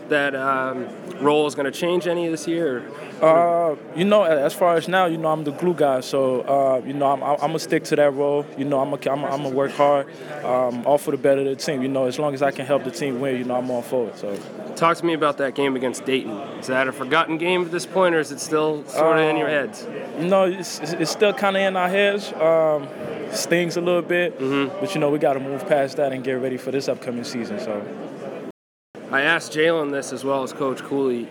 that 0.09 0.35
um, 0.35 0.87
role 1.21 1.47
is 1.47 1.55
going 1.55 1.71
to 1.71 1.79
change 1.79 2.07
any 2.07 2.29
this 2.29 2.47
year? 2.47 2.85
Uh, 3.21 3.77
you 3.95 4.05
know, 4.05 4.25
as 4.25 4.53
far 4.53 4.77
as 4.77 4.89
now, 4.89 5.07
you 5.07 5.17
know, 5.17 5.29
I'm 5.29 5.45
the 5.45 5.51
glue 5.51 5.73
guy, 5.73 6.01
so 6.01 6.43
uh, 6.43 6.83
you 6.87 6.93
know, 6.93 7.13
I'm, 7.13 7.23
I'm, 7.23 7.39
gonna 7.39 7.59
stick 7.59 7.85
to 7.85 7.97
that 7.97 8.13
role. 8.13 8.45
You 8.59 8.67
know, 8.67 8.79
I'm 8.79 8.91
gonna 8.91 9.11
I'm, 9.11 9.25
I'm 9.25 9.43
gonna 9.43 9.55
work 9.55 9.71
hard, 9.73 10.07
um, 10.45 10.87
all 10.87 10.99
for 10.99 11.13
the 11.13 11.17
better 11.17 11.41
of 11.41 11.47
the 11.47 11.57
team. 11.57 11.81
You 11.81 11.89
know, 11.89 12.05
as 12.05 12.19
long 12.19 12.35
as 12.35 12.43
I 12.43 12.51
can 12.51 12.67
help 12.67 12.85
the 12.85 12.91
team 12.91 13.19
win, 13.21 13.39
you 13.39 13.45
know, 13.45 13.57
I'm 13.57 13.71
all 13.71 13.81
for 13.81 14.09
it. 14.09 14.19
So, 14.19 14.39
talk 14.77 14.99
to 14.99 15.07
me 15.07 15.15
about 15.15 15.39
that 15.39 15.55
game 15.55 15.77
against 15.77 16.05
Dayton. 16.05 16.37
Is 16.59 16.67
that 16.67 16.89
a 16.89 16.93
forgotten 16.93 17.39
game 17.39 17.63
at 17.63 17.71
this 17.71 17.87
point, 17.87 18.15
or 18.15 18.19
is 18.19 18.33
it 18.33 18.41
still 18.41 18.85
sort 18.85 19.19
of 19.19 19.25
uh, 19.25 19.31
in 19.31 19.39
your 19.39 19.49
um, 19.49 19.69
heads? 19.69 19.87
You 20.19 20.29
know, 20.29 20.45
it's, 20.45 20.81
it's 20.81 21.11
still 21.11 21.33
kind 21.33 21.57
of 21.57 21.63
in 21.63 21.75
our 21.75 21.89
heads. 21.89 22.35
Um, 22.35 22.87
stings 23.33 23.79
a 23.79 23.81
little 23.81 24.03
bit, 24.03 24.39
mm-hmm. 24.39 24.79
but 24.79 24.95
you 24.95 25.01
know, 25.01 25.09
we 25.09 25.19
got 25.19 25.33
to 25.35 25.41
move 25.41 25.67
past 25.67 25.97
that 25.97 26.13
and 26.13 26.23
get 26.23 26.35
ready 26.35 26.59
for 26.59 26.71
this 26.71 26.87
upcoming 26.87 27.25
season. 27.25 27.59
So. 27.61 28.06
I 29.11 29.23
asked 29.23 29.53
Jalen 29.53 29.93
this 29.93 30.13
as 30.13 30.25
well 30.25 30.43
as 30.43 30.53
Coach 30.53 30.83
Cooley. 30.83 31.29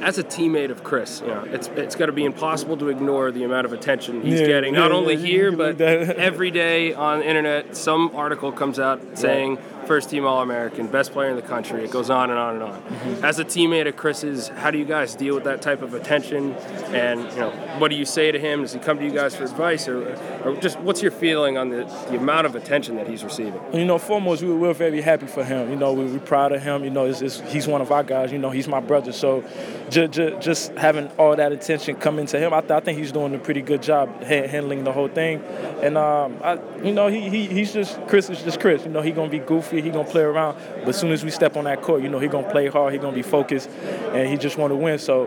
As 0.00 0.18
a 0.18 0.24
teammate 0.24 0.70
of 0.70 0.84
Kris, 0.84 1.20
you 1.20 1.26
know, 1.28 1.42
it's 1.46 1.66
it's 1.68 1.96
got 1.96 2.06
to 2.06 2.12
be 2.12 2.24
impossible 2.24 2.76
to 2.78 2.88
ignore 2.88 3.30
the 3.32 3.44
amount 3.44 3.66
of 3.66 3.72
attention 3.72 4.22
he's 4.22 4.40
yeah, 4.40 4.46
getting, 4.46 4.74
not 4.74 4.90
yeah, 4.90 4.96
only 4.96 5.14
yeah, 5.14 5.26
here 5.26 5.52
but 5.52 5.80
every 5.80 6.50
day 6.50 6.94
on 6.94 7.18
the 7.18 7.28
internet. 7.28 7.76
Some 7.76 8.14
article 8.14 8.52
comes 8.52 8.78
out 8.78 9.18
saying 9.18 9.58
first 9.86 10.10
team 10.10 10.24
All 10.24 10.42
American, 10.42 10.86
best 10.86 11.12
player 11.12 11.30
in 11.30 11.36
the 11.36 11.42
country. 11.42 11.84
It 11.84 11.90
goes 11.90 12.10
on 12.10 12.30
and 12.30 12.38
on 12.38 12.54
and 12.54 12.62
on. 12.62 12.82
Mm-hmm. 12.82 13.24
As 13.24 13.38
a 13.38 13.44
teammate 13.44 13.88
of 13.88 13.96
Kris's, 13.96 14.48
how 14.48 14.70
do 14.70 14.78
you 14.78 14.84
guys 14.84 15.14
deal 15.14 15.34
with 15.34 15.44
that 15.44 15.62
type 15.62 15.82
of 15.82 15.94
attention? 15.94 16.52
And 16.92 17.20
you 17.32 17.40
know, 17.40 17.50
what 17.78 17.88
do 17.88 17.96
you 17.96 18.04
say 18.04 18.32
to 18.32 18.38
him? 18.38 18.62
Does 18.62 18.72
he 18.72 18.78
come 18.78 18.98
to 18.98 19.04
you 19.04 19.10
guys 19.10 19.34
for 19.34 19.44
advice, 19.44 19.88
or, 19.88 20.16
or 20.44 20.56
just 20.56 20.78
what's 20.80 21.02
your 21.02 21.10
feeling 21.10 21.56
on 21.56 21.70
the, 21.70 21.84
the 22.10 22.16
amount 22.16 22.46
of 22.46 22.54
attention 22.54 22.96
that 22.96 23.08
he's 23.08 23.24
receiving? 23.24 23.60
You 23.72 23.84
know, 23.84 23.98
foremost, 23.98 24.42
we, 24.42 24.52
we're 24.54 24.72
very 24.74 25.00
happy 25.00 25.26
for 25.26 25.44
him. 25.44 25.70
You 25.70 25.76
know, 25.76 25.92
we, 25.92 26.04
we're 26.04 26.18
proud 26.18 26.52
of 26.52 26.62
him. 26.62 26.84
You 26.84 26.90
know, 26.90 27.06
it's, 27.06 27.20
it's, 27.20 27.40
he's 27.52 27.66
one 27.66 27.80
of 27.80 27.90
our 27.90 28.04
guys. 28.04 28.32
You 28.32 28.38
know, 28.38 28.50
he's 28.50 28.68
my 28.68 28.80
brother. 28.80 29.12
So 29.12 29.44
just, 29.90 30.12
just, 30.12 30.40
just 30.40 30.72
having 30.72 31.08
all 31.18 31.36
that 31.36 31.52
attention 31.52 31.96
come 31.96 32.18
into 32.18 32.38
him, 32.38 32.52
I, 32.52 32.60
th- 32.60 32.70
I 32.72 32.80
think 32.80 32.98
he's 32.98 33.12
doing 33.12 33.34
a 33.34 33.38
pretty 33.38 33.62
good 33.62 33.82
job 33.82 34.08
ha- 34.22 34.46
handling 34.46 34.84
the 34.84 34.92
whole 34.92 35.08
thing. 35.08 35.42
And 35.82 35.98
um, 35.98 36.38
I, 36.42 36.58
you 36.82 36.92
know, 36.92 37.08
he, 37.08 37.28
he 37.28 37.46
he's 37.46 37.72
just 37.72 38.00
Kris 38.06 38.30
is 38.30 38.42
just 38.42 38.60
Kris. 38.60 38.84
You 38.84 38.90
know, 38.90 39.02
he's 39.02 39.14
gonna 39.14 39.30
be 39.30 39.38
goofy 39.38 39.71
he 39.80 39.90
gonna 39.90 40.08
play 40.08 40.22
around. 40.22 40.58
But 40.80 40.88
as 40.90 41.00
soon 41.00 41.12
as 41.12 41.24
we 41.24 41.30
step 41.30 41.56
on 41.56 41.64
that 41.64 41.82
court, 41.82 42.02
you 42.02 42.08
know 42.08 42.18
he 42.18 42.28
gonna 42.28 42.50
play 42.50 42.68
hard. 42.68 42.92
He 42.92 42.98
gonna 42.98 43.14
be 43.14 43.22
focused, 43.22 43.68
and 44.12 44.28
he 44.28 44.36
just 44.36 44.58
want 44.58 44.70
to 44.72 44.76
win. 44.76 44.98
So 44.98 45.26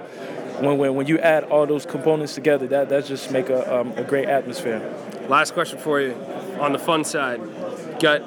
when, 0.59 0.77
when 0.77 0.95
when 0.95 1.07
you 1.07 1.19
add 1.19 1.45
all 1.45 1.65
those 1.65 1.85
components 1.85 2.35
together, 2.35 2.67
that 2.67 2.89
that 2.89 3.05
just 3.05 3.31
make 3.31 3.49
a 3.49 3.79
um, 3.79 3.91
a 3.97 4.03
great 4.03 4.27
atmosphere. 4.27 4.81
Last 5.27 5.53
question 5.53 5.79
for 5.79 5.99
you, 5.99 6.13
on 6.59 6.73
the 6.73 6.79
fun 6.79 7.03
side, 7.03 7.41
got 7.99 8.21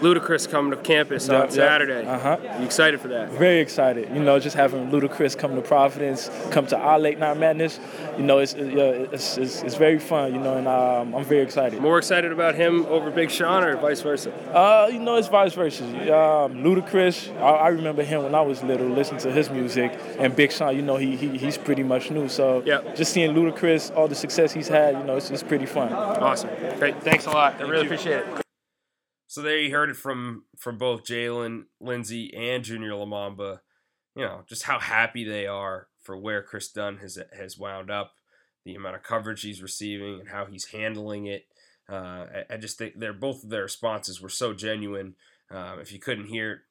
Ludacris 0.00 0.48
coming 0.48 0.70
to 0.70 0.76
campus 0.76 1.28
yep, 1.28 1.44
on 1.44 1.50
Saturday. 1.50 2.06
Uh 2.06 2.18
huh. 2.18 2.38
You 2.58 2.64
excited 2.64 3.00
for 3.00 3.08
that? 3.08 3.30
Very 3.32 3.60
excited. 3.60 4.08
You 4.14 4.22
know, 4.22 4.38
just 4.38 4.56
having 4.56 4.90
Ludacris 4.90 5.36
come 5.36 5.54
to 5.54 5.62
Providence, 5.62 6.30
come 6.50 6.66
to 6.68 6.76
our 6.76 6.98
late 6.98 7.18
night 7.18 7.36
madness. 7.38 7.78
You 8.16 8.24
know, 8.24 8.38
it's 8.38 8.54
it's, 8.54 9.38
it's, 9.38 9.62
it's 9.62 9.74
very 9.74 9.98
fun. 9.98 10.34
You 10.34 10.40
know, 10.40 10.56
and 10.56 10.66
um, 10.66 11.14
I'm 11.14 11.24
very 11.24 11.42
excited. 11.42 11.80
More 11.80 11.98
excited 11.98 12.32
about 12.32 12.54
him 12.54 12.86
over 12.86 13.10
Big 13.10 13.30
Sean 13.30 13.64
or 13.64 13.76
vice 13.76 14.00
versa? 14.00 14.32
Uh, 14.54 14.88
you 14.90 14.98
know, 14.98 15.16
it's 15.16 15.28
vice 15.28 15.54
versa. 15.54 15.84
Um, 15.84 16.62
Ludacris, 16.62 17.34
I, 17.36 17.50
I, 17.50 17.68
remember 17.68 18.02
him 18.02 18.22
when 18.22 18.34
I 18.34 18.40
was 18.40 18.62
little, 18.62 18.88
listening 18.88 19.20
to 19.20 19.32
his 19.32 19.50
music, 19.50 19.98
and 20.18 20.34
Big 20.34 20.52
Sean. 20.52 20.74
You 20.74 20.82
know, 20.82 20.96
he, 20.96 21.16
he 21.16 21.36
he's 21.36 21.58
pretty 21.58 21.82
much 21.82 22.10
new. 22.10 22.28
So 22.28 22.62
yep. 22.64 22.96
just 22.96 23.12
seeing 23.12 23.34
Ludacris, 23.34 23.94
all 23.94 24.08
the 24.08 24.14
success 24.14 24.52
he's 24.52 24.68
had, 24.68 24.96
you 24.96 25.04
know, 25.04 25.16
it's, 25.16 25.30
it's 25.30 25.42
pretty 25.42 25.66
fun. 25.66 25.92
Awesome. 25.92 26.50
Great. 26.78 27.02
Thanks 27.02 27.26
a 27.26 27.30
lot. 27.30 27.60
I 27.60 27.64
really 27.64 27.86
appreciate 27.86 28.20
it. 28.20 28.46
So 29.30 29.42
there 29.42 29.60
you 29.60 29.70
heard 29.70 29.90
it 29.90 29.96
from 29.96 30.42
from 30.58 30.76
both 30.76 31.04
Jalen, 31.04 31.66
Lindsey, 31.80 32.34
and 32.34 32.64
Junior 32.64 32.90
Lomomba. 32.90 33.60
You 34.16 34.24
know, 34.24 34.42
just 34.48 34.64
how 34.64 34.80
happy 34.80 35.22
they 35.22 35.46
are 35.46 35.86
for 36.00 36.16
where 36.16 36.42
Kris 36.42 36.66
Dunn 36.72 36.96
has 36.96 37.16
has 37.32 37.56
wound 37.56 37.92
up, 37.92 38.14
the 38.64 38.74
amount 38.74 38.96
of 38.96 39.04
coverage 39.04 39.42
he's 39.42 39.62
receiving, 39.62 40.18
and 40.18 40.30
how 40.30 40.46
he's 40.46 40.72
handling 40.72 41.26
it. 41.26 41.46
Uh, 41.88 42.26
I, 42.50 42.54
I, 42.54 42.56
just 42.56 42.76
think 42.76 42.98
they're 42.98 43.12
both 43.12 43.44
of 43.44 43.50
their 43.50 43.62
responses 43.62 44.20
were 44.20 44.28
so 44.28 44.52
genuine. 44.52 45.14
Um, 45.48 45.78
if 45.78 45.92
you 45.92 46.00
couldn't 46.00 46.26
hear 46.26 46.62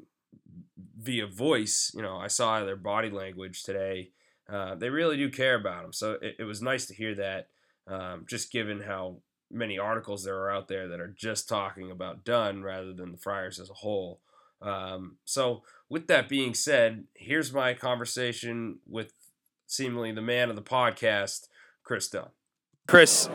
via 0.97 1.27
voice, 1.27 1.93
you 1.95 2.01
know, 2.01 2.17
I 2.17 2.27
saw 2.27 2.61
their 2.65 2.75
body 2.75 3.09
language 3.09 3.63
today. 3.63 4.11
Uh, 4.49 4.75
they 4.75 4.89
really 4.89 5.15
do 5.15 5.29
care 5.29 5.55
about 5.55 5.85
him. 5.85 5.93
So 5.93 6.17
it, 6.21 6.35
it 6.39 6.43
was 6.43 6.61
nice 6.61 6.87
to 6.87 6.93
hear 6.93 7.15
that. 7.15 7.47
Um, 7.87 8.25
just 8.27 8.51
given 8.51 8.81
how 8.81 9.21
many 9.51 9.77
articles 9.77 10.23
there 10.23 10.37
are 10.37 10.51
out 10.51 10.67
there 10.67 10.87
that 10.87 10.99
are 10.99 11.07
just 11.07 11.49
talking 11.49 11.91
about 11.91 12.23
Dunn 12.23 12.63
rather 12.63 12.93
than 12.93 13.11
the 13.11 13.17
Friars 13.17 13.59
as 13.59 13.69
a 13.69 13.73
whole. 13.73 14.19
Um, 14.61 15.17
so, 15.25 15.63
with 15.89 16.07
that 16.07 16.29
being 16.29 16.53
said, 16.53 17.05
here's 17.13 17.53
my 17.53 17.73
conversation 17.73 18.79
with 18.87 19.13
seemingly 19.67 20.11
the 20.11 20.21
man 20.21 20.49
of 20.49 20.55
the 20.55 20.61
podcast, 20.61 21.47
Kris 21.83 22.09
Dunn. 22.09 22.29
Kris, 22.87 23.29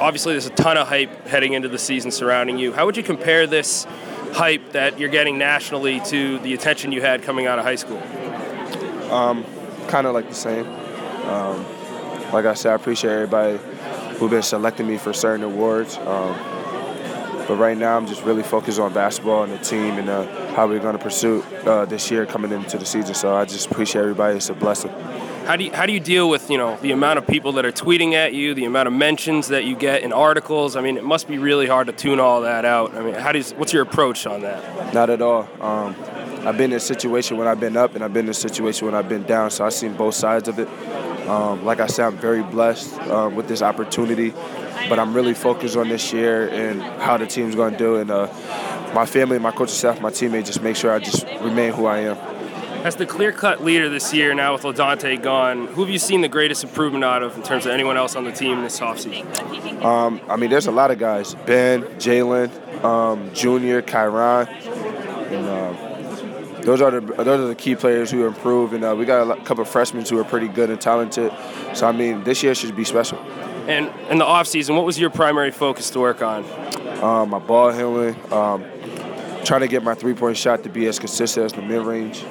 obviously, 0.00 0.32
there's 0.32 0.46
a 0.46 0.50
ton 0.50 0.76
of 0.76 0.88
hype 0.88 1.26
heading 1.26 1.52
into 1.52 1.68
the 1.68 1.78
season 1.78 2.10
surrounding 2.10 2.58
you. 2.58 2.72
How 2.72 2.86
would 2.86 2.96
you 2.96 3.02
compare 3.02 3.46
this 3.46 3.84
hype 4.32 4.72
that 4.72 4.98
you're 4.98 5.10
getting 5.10 5.36
nationally 5.36 6.00
to 6.06 6.38
the 6.38 6.54
attention 6.54 6.92
you 6.92 7.00
had 7.00 7.22
coming 7.22 7.46
out 7.46 7.58
of 7.58 7.64
high 7.64 7.76
school? 7.76 8.02
Um, 9.12 9.44
kind 9.88 10.06
of 10.06 10.14
like 10.14 10.28
the 10.28 10.34
same. 10.34 10.66
Um, 10.66 11.64
like 12.32 12.46
I 12.46 12.54
said, 12.54 12.72
I 12.72 12.74
appreciate 12.74 13.12
everybody 13.12 13.58
who've 14.18 14.30
been 14.30 14.42
selecting 14.42 14.86
me 14.86 14.96
for 14.96 15.12
certain 15.12 15.44
awards. 15.44 15.96
Um, 15.98 16.36
but 17.46 17.56
right 17.56 17.76
now, 17.76 17.96
I'm 17.96 18.06
just 18.06 18.24
really 18.24 18.42
focused 18.42 18.78
on 18.78 18.94
basketball 18.94 19.42
and 19.44 19.52
the 19.52 19.58
team 19.58 19.98
and 19.98 20.08
uh, 20.08 20.54
how 20.54 20.66
we're 20.66 20.78
going 20.78 20.96
to 20.96 21.02
pursue 21.02 21.42
uh, 21.66 21.84
this 21.84 22.10
year 22.10 22.24
coming 22.24 22.52
into 22.52 22.78
the 22.78 22.86
season. 22.86 23.14
So 23.14 23.36
I 23.36 23.44
just 23.44 23.70
appreciate 23.70 24.00
everybody. 24.00 24.36
It's 24.36 24.48
a 24.48 24.54
blessing. 24.54 24.90
How 25.44 25.56
do 25.56 25.64
you, 25.64 25.72
how 25.72 25.84
do 25.84 25.92
you 25.92 26.00
deal 26.00 26.30
with 26.30 26.48
you 26.48 26.56
know 26.56 26.78
the 26.80 26.92
amount 26.92 27.18
of 27.18 27.26
people 27.26 27.52
that 27.52 27.66
are 27.66 27.72
tweeting 27.72 28.14
at 28.14 28.32
you, 28.32 28.54
the 28.54 28.64
amount 28.64 28.86
of 28.86 28.94
mentions 28.94 29.48
that 29.48 29.64
you 29.64 29.76
get 29.76 30.02
in 30.02 30.10
articles? 30.10 30.74
I 30.74 30.80
mean, 30.80 30.96
it 30.96 31.04
must 31.04 31.28
be 31.28 31.36
really 31.36 31.66
hard 31.66 31.86
to 31.88 31.92
tune 31.92 32.18
all 32.18 32.40
that 32.42 32.64
out. 32.64 32.94
I 32.94 33.02
mean, 33.02 33.12
how 33.14 33.30
do 33.30 33.40
you, 33.40 33.44
what's 33.56 33.74
your 33.74 33.82
approach 33.82 34.26
on 34.26 34.40
that? 34.40 34.94
Not 34.94 35.10
at 35.10 35.20
all. 35.20 35.46
Um, 35.60 35.94
I've 36.46 36.58
been 36.58 36.72
in 36.72 36.76
a 36.76 36.80
situation 36.80 37.36
when 37.36 37.48
I've 37.48 37.60
been 37.60 37.76
up, 37.76 37.94
and 37.94 38.04
I've 38.04 38.12
been 38.12 38.26
in 38.26 38.30
a 38.30 38.34
situation 38.34 38.86
when 38.86 38.94
I've 38.94 39.08
been 39.08 39.22
down. 39.22 39.50
So 39.50 39.64
I've 39.64 39.72
seen 39.72 39.94
both 39.94 40.14
sides 40.14 40.48
of 40.48 40.58
it. 40.58 40.68
Um, 41.28 41.64
like 41.64 41.80
I 41.80 41.86
said, 41.86 42.06
I'm 42.06 42.18
very 42.18 42.42
blessed 42.42 42.92
uh, 43.00 43.30
with 43.34 43.48
this 43.48 43.62
opportunity, 43.62 44.34
but 44.88 44.98
I'm 44.98 45.14
really 45.14 45.32
focused 45.32 45.76
on 45.76 45.88
this 45.88 46.12
year 46.12 46.48
and 46.48 46.82
how 46.82 47.16
the 47.16 47.26
team's 47.26 47.54
going 47.54 47.72
to 47.72 47.78
do. 47.78 47.96
And 47.96 48.10
uh, 48.10 48.26
my 48.94 49.06
family, 49.06 49.38
my 49.38 49.50
coaching 49.50 49.74
staff, 49.74 50.00
my 50.02 50.10
teammates, 50.10 50.48
just 50.48 50.62
make 50.62 50.76
sure 50.76 50.92
I 50.92 50.98
just 50.98 51.24
remain 51.40 51.72
who 51.72 51.86
I 51.86 52.00
am. 52.00 52.16
As 52.84 52.96
the 52.96 53.06
clear-cut 53.06 53.64
leader 53.64 53.88
this 53.88 54.12
year, 54.12 54.34
now 54.34 54.52
with 54.52 54.64
LaDontae 54.64 55.22
gone, 55.22 55.68
who 55.68 55.80
have 55.80 55.88
you 55.88 55.98
seen 55.98 56.20
the 56.20 56.28
greatest 56.28 56.62
improvement 56.64 57.02
out 57.02 57.22
of 57.22 57.34
in 57.34 57.42
terms 57.42 57.64
of 57.64 57.72
anyone 57.72 57.96
else 57.96 58.14
on 58.14 58.24
the 58.24 58.32
team 58.32 58.60
this 58.60 58.78
offseason? 58.80 59.82
Um, 59.82 60.20
I 60.28 60.36
mean, 60.36 60.50
there's 60.50 60.66
a 60.66 60.70
lot 60.70 60.90
of 60.90 60.98
guys: 60.98 61.34
Ben, 61.46 61.84
Jalen, 61.96 62.84
um, 62.84 63.32
Junior, 63.32 63.80
Kyron, 63.80 64.46
those 66.64 66.80
are 66.80 66.90
the 66.90 67.00
those 67.00 67.40
are 67.40 67.46
the 67.46 67.54
key 67.54 67.76
players 67.76 68.10
who 68.10 68.26
improve, 68.26 68.72
and 68.72 68.84
uh, 68.84 68.94
we 68.96 69.04
got 69.04 69.30
a 69.30 69.40
couple 69.42 69.62
of 69.62 69.68
freshmen 69.68 70.04
who 70.04 70.18
are 70.18 70.24
pretty 70.24 70.48
good 70.48 70.70
and 70.70 70.80
talented. 70.80 71.32
So 71.74 71.86
I 71.86 71.92
mean, 71.92 72.24
this 72.24 72.42
year 72.42 72.54
should 72.54 72.74
be 72.74 72.84
special. 72.84 73.18
And 73.68 73.90
in 74.10 74.18
the 74.18 74.24
off 74.24 74.46
season, 74.46 74.76
what 74.76 74.84
was 74.84 74.98
your 74.98 75.10
primary 75.10 75.50
focus 75.50 75.90
to 75.90 76.00
work 76.00 76.22
on? 76.22 76.44
Um, 77.02 77.30
my 77.30 77.38
ball 77.38 77.70
handling, 77.70 78.16
um, 78.32 78.64
trying 79.44 79.60
to 79.60 79.68
get 79.68 79.82
my 79.82 79.94
three 79.94 80.14
point 80.14 80.36
shot 80.36 80.62
to 80.64 80.68
be 80.68 80.86
as 80.86 80.98
consistent 80.98 81.46
as 81.46 81.52
the 81.52 81.62
mid 81.62 81.82
range. 81.82 82.24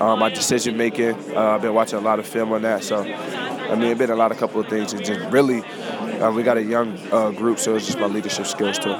Um, 0.00 0.18
my 0.18 0.28
decision 0.28 0.76
making, 0.76 1.14
uh, 1.36 1.40
I've 1.40 1.62
been 1.62 1.72
watching 1.72 1.98
a 1.98 2.02
lot 2.02 2.18
of 2.18 2.26
film 2.26 2.52
on 2.52 2.62
that. 2.62 2.82
So 2.82 3.04
I 3.04 3.76
mean, 3.76 3.90
it's 3.90 3.98
been 3.98 4.10
a 4.10 4.16
lot 4.16 4.30
of 4.30 4.38
couple 4.38 4.60
of 4.60 4.68
things. 4.68 4.92
It's 4.92 5.08
just 5.08 5.20
really, 5.32 5.62
uh, 5.62 6.30
we 6.30 6.42
got 6.42 6.58
a 6.58 6.62
young 6.62 6.98
uh, 7.10 7.30
group, 7.30 7.58
so 7.58 7.74
it's 7.74 7.86
just 7.86 7.98
my 7.98 8.06
leadership 8.06 8.46
skills 8.46 8.78
too. 8.78 8.94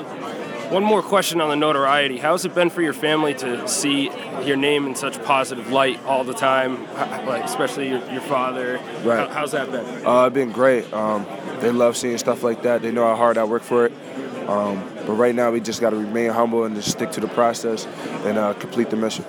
One 0.70 0.82
more 0.82 1.02
question 1.02 1.40
on 1.40 1.50
the 1.50 1.56
notoriety. 1.56 2.16
How's 2.16 2.44
it 2.44 2.54
been 2.54 2.70
for 2.70 2.82
your 2.82 2.92
family 2.92 3.34
to 3.34 3.68
see 3.68 4.10
your 4.44 4.56
name 4.56 4.86
in 4.86 4.94
such 4.94 5.22
positive 5.22 5.70
light 5.70 6.02
all 6.04 6.24
the 6.24 6.32
time, 6.34 6.84
like 7.26 7.44
especially 7.44 7.88
your, 7.88 8.04
your 8.10 8.22
father? 8.22 8.80
Right. 9.04 9.28
How, 9.28 9.34
how's 9.34 9.52
that 9.52 9.70
been? 9.70 9.84
Uh, 10.04 10.26
it's 10.26 10.34
been 10.34 10.50
great. 10.50 10.92
Um, 10.92 11.26
they 11.60 11.70
love 11.70 11.96
seeing 11.96 12.18
stuff 12.18 12.42
like 12.42 12.62
that. 12.62 12.82
They 12.82 12.90
know 12.90 13.06
how 13.06 13.14
hard 13.14 13.38
I 13.38 13.44
work 13.44 13.62
for 13.62 13.86
it. 13.86 13.92
Um, 14.48 14.82
but 15.06 15.12
right 15.12 15.34
now, 15.34 15.50
we 15.50 15.60
just 15.60 15.80
got 15.80 15.90
to 15.90 15.96
remain 15.96 16.30
humble 16.30 16.64
and 16.64 16.74
just 16.74 16.90
stick 16.90 17.12
to 17.12 17.20
the 17.20 17.28
process 17.28 17.86
and 18.24 18.36
uh, 18.36 18.54
complete 18.54 18.90
the 18.90 18.96
mission. 18.96 19.24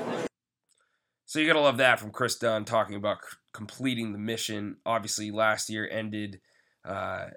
So 1.25 1.39
you 1.39 1.47
got 1.47 1.53
to 1.53 1.61
love 1.61 1.77
that 1.77 1.99
from 1.99 2.11
Kris 2.11 2.37
Dunn 2.37 2.65
talking 2.65 2.95
about 2.95 3.17
completing 3.53 4.13
the 4.13 4.19
mission. 4.19 4.77
Obviously, 4.85 5.31
last 5.31 5.69
year 5.69 5.87
ended– 5.91 6.39
uh, 6.85 7.27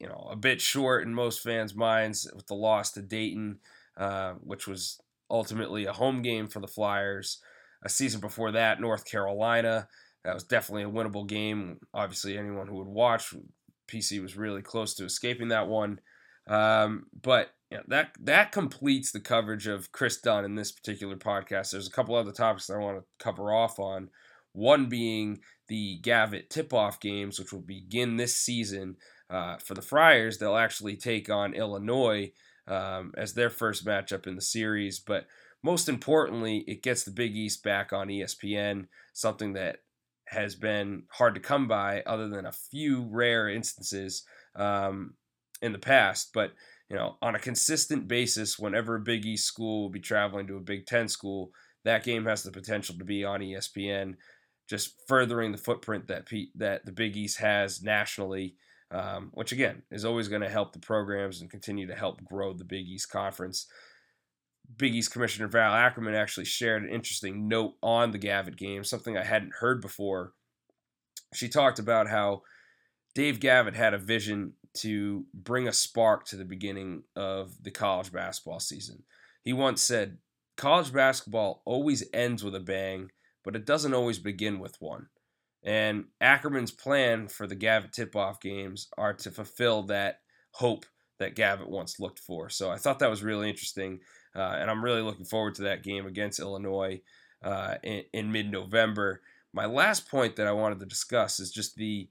you 0.00 0.06
know, 0.06 0.28
a 0.30 0.36
bit 0.36 0.60
short 0.60 1.06
in 1.06 1.14
most 1.14 1.40
fans' 1.40 1.74
minds 1.74 2.30
with 2.34 2.46
the 2.46 2.54
loss 2.54 2.92
to 2.92 3.02
Dayton, 3.02 3.58
uh, 3.96 4.34
which 4.42 4.66
was 4.66 5.00
ultimately 5.30 5.86
a 5.86 5.92
home 5.92 6.22
game 6.22 6.46
for 6.46 6.60
the 6.60 6.68
Flyers. 6.68 7.40
A 7.84 7.88
season 7.88 8.20
before 8.20 8.52
that, 8.52 8.80
North 8.80 9.04
Carolina, 9.04 9.88
that 10.24 10.34
was 10.34 10.44
definitely 10.44 10.82
a 10.82 10.90
winnable 10.90 11.26
game. 11.26 11.78
Obviously, 11.94 12.36
anyone 12.36 12.66
who 12.66 12.76
would 12.76 12.88
watch, 12.88 13.32
PC 13.90 14.20
was 14.20 14.36
really 14.36 14.62
close 14.62 14.94
to 14.94 15.04
escaping 15.04 15.48
that 15.48 15.68
one. 15.68 16.00
Um, 16.46 17.06
but 17.22 17.50
yeah, 17.70 17.80
that 17.88 18.12
that 18.20 18.52
completes 18.52 19.12
the 19.12 19.20
coverage 19.20 19.66
of 19.66 19.92
Kris 19.92 20.20
Dunn 20.20 20.44
in 20.44 20.54
this 20.54 20.72
particular 20.72 21.16
podcast. 21.16 21.70
There's 21.70 21.86
a 21.86 21.92
couple 21.92 22.14
other 22.14 22.32
topics 22.32 22.70
I 22.70 22.78
want 22.78 22.98
to 22.98 23.24
cover 23.24 23.52
off 23.52 23.78
on. 23.78 24.10
One 24.58 24.88
being 24.88 25.38
the 25.68 25.98
Gavitt 26.02 26.50
tip-off 26.50 26.98
games, 26.98 27.38
which 27.38 27.52
will 27.52 27.60
begin 27.60 28.16
this 28.16 28.34
season 28.34 28.96
uh, 29.30 29.58
for 29.58 29.74
the 29.74 29.82
Friars. 29.82 30.38
They'll 30.38 30.56
actually 30.56 30.96
take 30.96 31.30
on 31.30 31.54
Illinois 31.54 32.32
um, 32.66 33.12
as 33.16 33.34
their 33.34 33.50
first 33.50 33.86
matchup 33.86 34.26
in 34.26 34.34
the 34.34 34.42
series. 34.42 34.98
But 34.98 35.26
most 35.62 35.88
importantly, 35.88 36.64
it 36.66 36.82
gets 36.82 37.04
the 37.04 37.12
Big 37.12 37.36
East 37.36 37.62
back 37.62 37.92
on 37.92 38.08
ESPN, 38.08 38.88
something 39.12 39.52
that 39.52 39.76
has 40.26 40.56
been 40.56 41.04
hard 41.12 41.34
to 41.36 41.40
come 41.40 41.68
by, 41.68 42.02
other 42.04 42.28
than 42.28 42.44
a 42.44 42.52
few 42.52 43.06
rare 43.10 43.48
instances 43.48 44.24
um, 44.56 45.14
in 45.62 45.72
the 45.72 45.78
past. 45.78 46.30
But 46.34 46.52
you 46.90 46.96
know, 46.96 47.16
on 47.22 47.34
a 47.34 47.40
consistent 47.40 48.08
basis, 48.08 48.58
whenever 48.58 48.96
a 48.96 49.00
Big 49.00 49.24
East 49.24 49.46
school 49.46 49.82
will 49.82 49.90
be 49.90 50.00
traveling 50.00 50.46
to 50.48 50.56
a 50.56 50.60
Big 50.60 50.86
Ten 50.86 51.06
school, 51.06 51.52
that 51.84 52.04
game 52.04 52.24
has 52.24 52.42
the 52.42 52.50
potential 52.50 52.96
to 52.98 53.04
be 53.04 53.24
on 53.24 53.40
ESPN, 53.40 54.16
just 54.68 54.94
furthering 55.06 55.52
the 55.52 55.58
footprint 55.58 56.08
that 56.08 56.28
that 56.56 56.84
the 56.84 56.92
Big 56.92 57.16
East 57.16 57.38
has 57.38 57.82
nationally, 57.82 58.56
um, 58.90 59.30
which 59.34 59.52
again 59.52 59.82
is 59.90 60.04
always 60.04 60.28
going 60.28 60.42
to 60.42 60.48
help 60.48 60.72
the 60.72 60.78
programs 60.78 61.40
and 61.40 61.50
continue 61.50 61.86
to 61.86 61.94
help 61.94 62.24
grow 62.24 62.52
the 62.52 62.64
Big 62.64 62.86
East 62.86 63.10
Conference. 63.10 63.66
Big 64.76 64.94
East 64.94 65.12
Commissioner 65.12 65.48
Val 65.48 65.72
Ackerman 65.72 66.14
actually 66.14 66.44
shared 66.44 66.82
an 66.82 66.90
interesting 66.90 67.48
note 67.48 67.74
on 67.82 68.10
the 68.10 68.18
Gavitt 68.18 68.56
game, 68.56 68.84
something 68.84 69.16
I 69.16 69.24
hadn't 69.24 69.54
heard 69.60 69.80
before. 69.80 70.34
She 71.32 71.48
talked 71.48 71.78
about 71.78 72.08
how 72.08 72.42
Dave 73.14 73.40
Gavitt 73.40 73.74
had 73.74 73.94
a 73.94 73.98
vision 73.98 74.52
to 74.74 75.24
bring 75.32 75.66
a 75.66 75.72
spark 75.72 76.26
to 76.26 76.36
the 76.36 76.44
beginning 76.44 77.04
of 77.16 77.62
the 77.62 77.70
college 77.70 78.12
basketball 78.12 78.60
season. 78.60 79.04
He 79.42 79.52
once 79.54 79.82
said, 79.82 80.18
College 80.56 80.92
basketball 80.92 81.62
always 81.64 82.04
ends 82.12 82.42
with 82.42 82.54
a 82.54 82.60
bang, 82.60 83.10
but 83.48 83.56
it 83.56 83.64
doesn't 83.64 83.94
always 83.94 84.18
begin 84.18 84.58
with 84.58 84.76
one. 84.78 85.06
And 85.62 86.04
Ackerman's 86.20 86.70
plan 86.70 87.28
for 87.28 87.46
the 87.46 87.54
Gavitt 87.54 87.94
tip 87.94 88.14
off 88.14 88.42
games 88.42 88.88
are 88.98 89.14
to 89.14 89.30
fulfill 89.30 89.84
that 89.84 90.20
hope 90.50 90.84
that 91.18 91.34
Gavitt 91.34 91.70
once 91.70 91.98
looked 91.98 92.18
for. 92.18 92.50
So 92.50 92.70
I 92.70 92.76
thought 92.76 92.98
that 92.98 93.08
was 93.08 93.22
really 93.22 93.48
interesting. 93.48 94.00
Uh, 94.36 94.58
and 94.60 94.70
I'm 94.70 94.84
really 94.84 95.00
looking 95.00 95.24
forward 95.24 95.54
to 95.54 95.62
that 95.62 95.82
game 95.82 96.04
against 96.04 96.40
Illinois 96.40 97.00
uh, 97.42 97.76
in, 97.82 98.02
in 98.12 98.32
mid 98.32 98.50
November. 98.50 99.22
My 99.54 99.64
last 99.64 100.10
point 100.10 100.36
that 100.36 100.46
I 100.46 100.52
wanted 100.52 100.80
to 100.80 100.84
discuss 100.84 101.40
is 101.40 101.50
just 101.50 101.74
the 101.74 102.10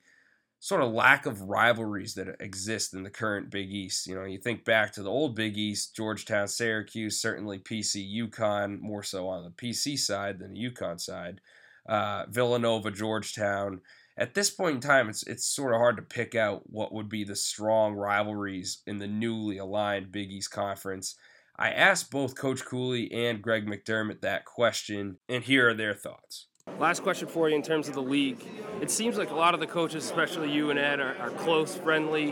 sort 0.59 0.81
of 0.81 0.91
lack 0.91 1.25
of 1.25 1.41
rivalries 1.41 2.15
that 2.15 2.35
exist 2.39 2.93
in 2.93 3.03
the 3.03 3.09
current 3.09 3.49
Big 3.49 3.71
East. 3.71 4.07
You 4.07 4.15
know, 4.15 4.25
you 4.25 4.39
think 4.39 4.65
back 4.65 4.91
to 4.93 5.03
the 5.03 5.09
old 5.09 5.35
Big 5.35 5.57
East, 5.57 5.95
Georgetown, 5.95 6.47
Syracuse, 6.47 7.21
certainly 7.21 7.59
PC, 7.59 8.05
UConn, 8.23 8.79
more 8.79 9.03
so 9.03 9.27
on 9.27 9.43
the 9.43 9.51
PC 9.51 9.97
side 9.97 10.39
than 10.39 10.53
the 10.53 10.71
UConn 10.71 10.99
side, 10.99 11.41
uh, 11.87 12.25
Villanova, 12.29 12.91
Georgetown. 12.91 13.81
At 14.17 14.33
this 14.33 14.49
point 14.49 14.75
in 14.75 14.81
time, 14.81 15.09
it's 15.09 15.21
it's 15.27 15.45
sort 15.45 15.73
of 15.73 15.79
hard 15.79 15.95
to 15.97 16.01
pick 16.01 16.33
out 16.33 16.63
what 16.65 16.91
would 16.91 17.07
be 17.07 17.23
the 17.23 17.35
strong 17.35 17.93
rivalries 17.93 18.81
in 18.87 18.97
the 18.97 19.07
newly 19.07 19.59
aligned 19.59 20.11
Big 20.11 20.31
East 20.31 20.49
Conference. 20.49 21.15
I 21.55 21.69
asked 21.71 22.09
both 22.09 22.35
Coach 22.35 22.65
Cooley 22.65 23.11
and 23.11 23.41
Greg 23.41 23.67
McDermott 23.67 24.21
that 24.21 24.45
question, 24.45 25.17
and 25.29 25.43
here 25.43 25.69
are 25.69 25.73
their 25.75 25.93
thoughts. 25.93 26.46
Last 26.79 27.01
question 27.01 27.27
for 27.27 27.49
you 27.49 27.55
in 27.55 27.63
terms 27.63 27.87
of 27.87 27.95
the 27.95 28.03
league. 28.03 28.37
It 28.81 28.91
seems 28.91 29.17
like 29.17 29.31
a 29.31 29.35
lot 29.35 29.55
of 29.55 29.59
the 29.59 29.65
coaches, 29.65 30.05
especially 30.05 30.51
you 30.51 30.69
and 30.69 30.77
Ed, 30.77 30.99
are, 30.99 31.15
are 31.17 31.31
close, 31.31 31.75
friendly. 31.75 32.31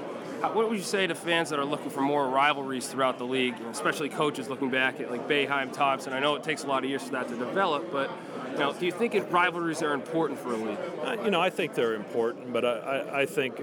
What 0.53 0.69
would 0.69 0.77
you 0.77 0.83
say 0.83 1.07
to 1.07 1.15
fans 1.15 1.49
that 1.49 1.57
are 1.57 1.65
looking 1.65 1.89
for 1.89 2.01
more 2.01 2.29
rivalries 2.29 2.87
throughout 2.87 3.17
the 3.17 3.25
league, 3.25 3.55
especially 3.71 4.09
coaches 4.09 4.47
looking 4.47 4.69
back 4.69 4.99
at 4.99 5.09
like 5.09 5.27
Boeheim, 5.27 5.73
Thompson? 5.73 6.13
I 6.13 6.19
know 6.19 6.35
it 6.35 6.43
takes 6.43 6.63
a 6.63 6.67
lot 6.67 6.83
of 6.83 6.89
years 6.89 7.01
for 7.01 7.13
that 7.13 7.27
to 7.29 7.35
develop, 7.35 7.91
but 7.91 8.11
you 8.51 8.59
know, 8.59 8.71
do 8.73 8.85
you 8.85 8.91
think 8.91 9.15
rivalries 9.31 9.81
are 9.81 9.93
important 9.93 10.39
for 10.39 10.53
a 10.53 10.57
league? 10.57 10.77
Uh, 11.03 11.17
you 11.23 11.31
know, 11.31 11.41
I 11.41 11.49
think 11.49 11.73
they're 11.73 11.95
important, 11.95 12.53
but 12.53 12.63
I, 12.63 12.69
I, 12.69 13.21
I 13.21 13.25
think 13.25 13.59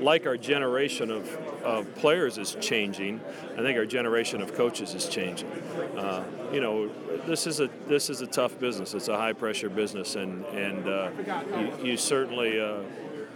like 0.00 0.26
our 0.26 0.36
generation 0.36 1.10
of, 1.10 1.34
of 1.62 1.94
players 1.96 2.38
is 2.38 2.56
changing, 2.60 3.20
I 3.54 3.62
think 3.62 3.78
our 3.78 3.86
generation 3.86 4.40
of 4.40 4.54
coaches 4.54 4.94
is 4.94 5.08
changing. 5.08 5.50
Uh, 5.96 6.24
you 6.52 6.60
know, 6.60 6.88
this 7.26 7.46
is 7.46 7.60
a 7.60 7.68
this 7.86 8.10
is 8.10 8.20
a 8.20 8.26
tough 8.26 8.58
business. 8.58 8.94
It's 8.94 9.08
a 9.08 9.16
high 9.16 9.32
pressure 9.32 9.68
business, 9.68 10.16
and 10.16 10.44
and 10.46 10.88
uh, 10.88 11.10
you, 11.58 11.90
you, 11.90 11.96
certainly. 11.96 12.60
Uh, 12.60 12.80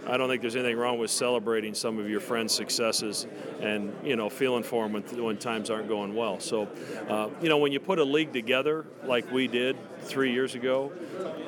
I 0.07 0.17
don't 0.17 0.27
think 0.27 0.41
there's 0.41 0.55
anything 0.55 0.77
wrong 0.77 0.97
with 0.97 1.11
celebrating 1.11 1.75
some 1.75 1.99
of 1.99 2.09
your 2.09 2.21
friends' 2.21 2.55
successes 2.55 3.27
and 3.59 3.93
you 4.03 4.15
know 4.15 4.31
feeling 4.31 4.63
for 4.63 4.83
them 4.83 4.93
when, 4.93 5.23
when 5.23 5.37
times 5.37 5.69
aren't 5.69 5.87
going 5.87 6.15
well. 6.15 6.39
So, 6.39 6.67
uh, 7.07 7.29
you 7.39 7.49
know, 7.49 7.59
when 7.59 7.71
you 7.71 7.79
put 7.79 7.99
a 7.99 8.03
league 8.03 8.33
together 8.33 8.87
like 9.03 9.31
we 9.31 9.47
did 9.47 9.77
three 10.01 10.31
years 10.31 10.55
ago, 10.55 10.91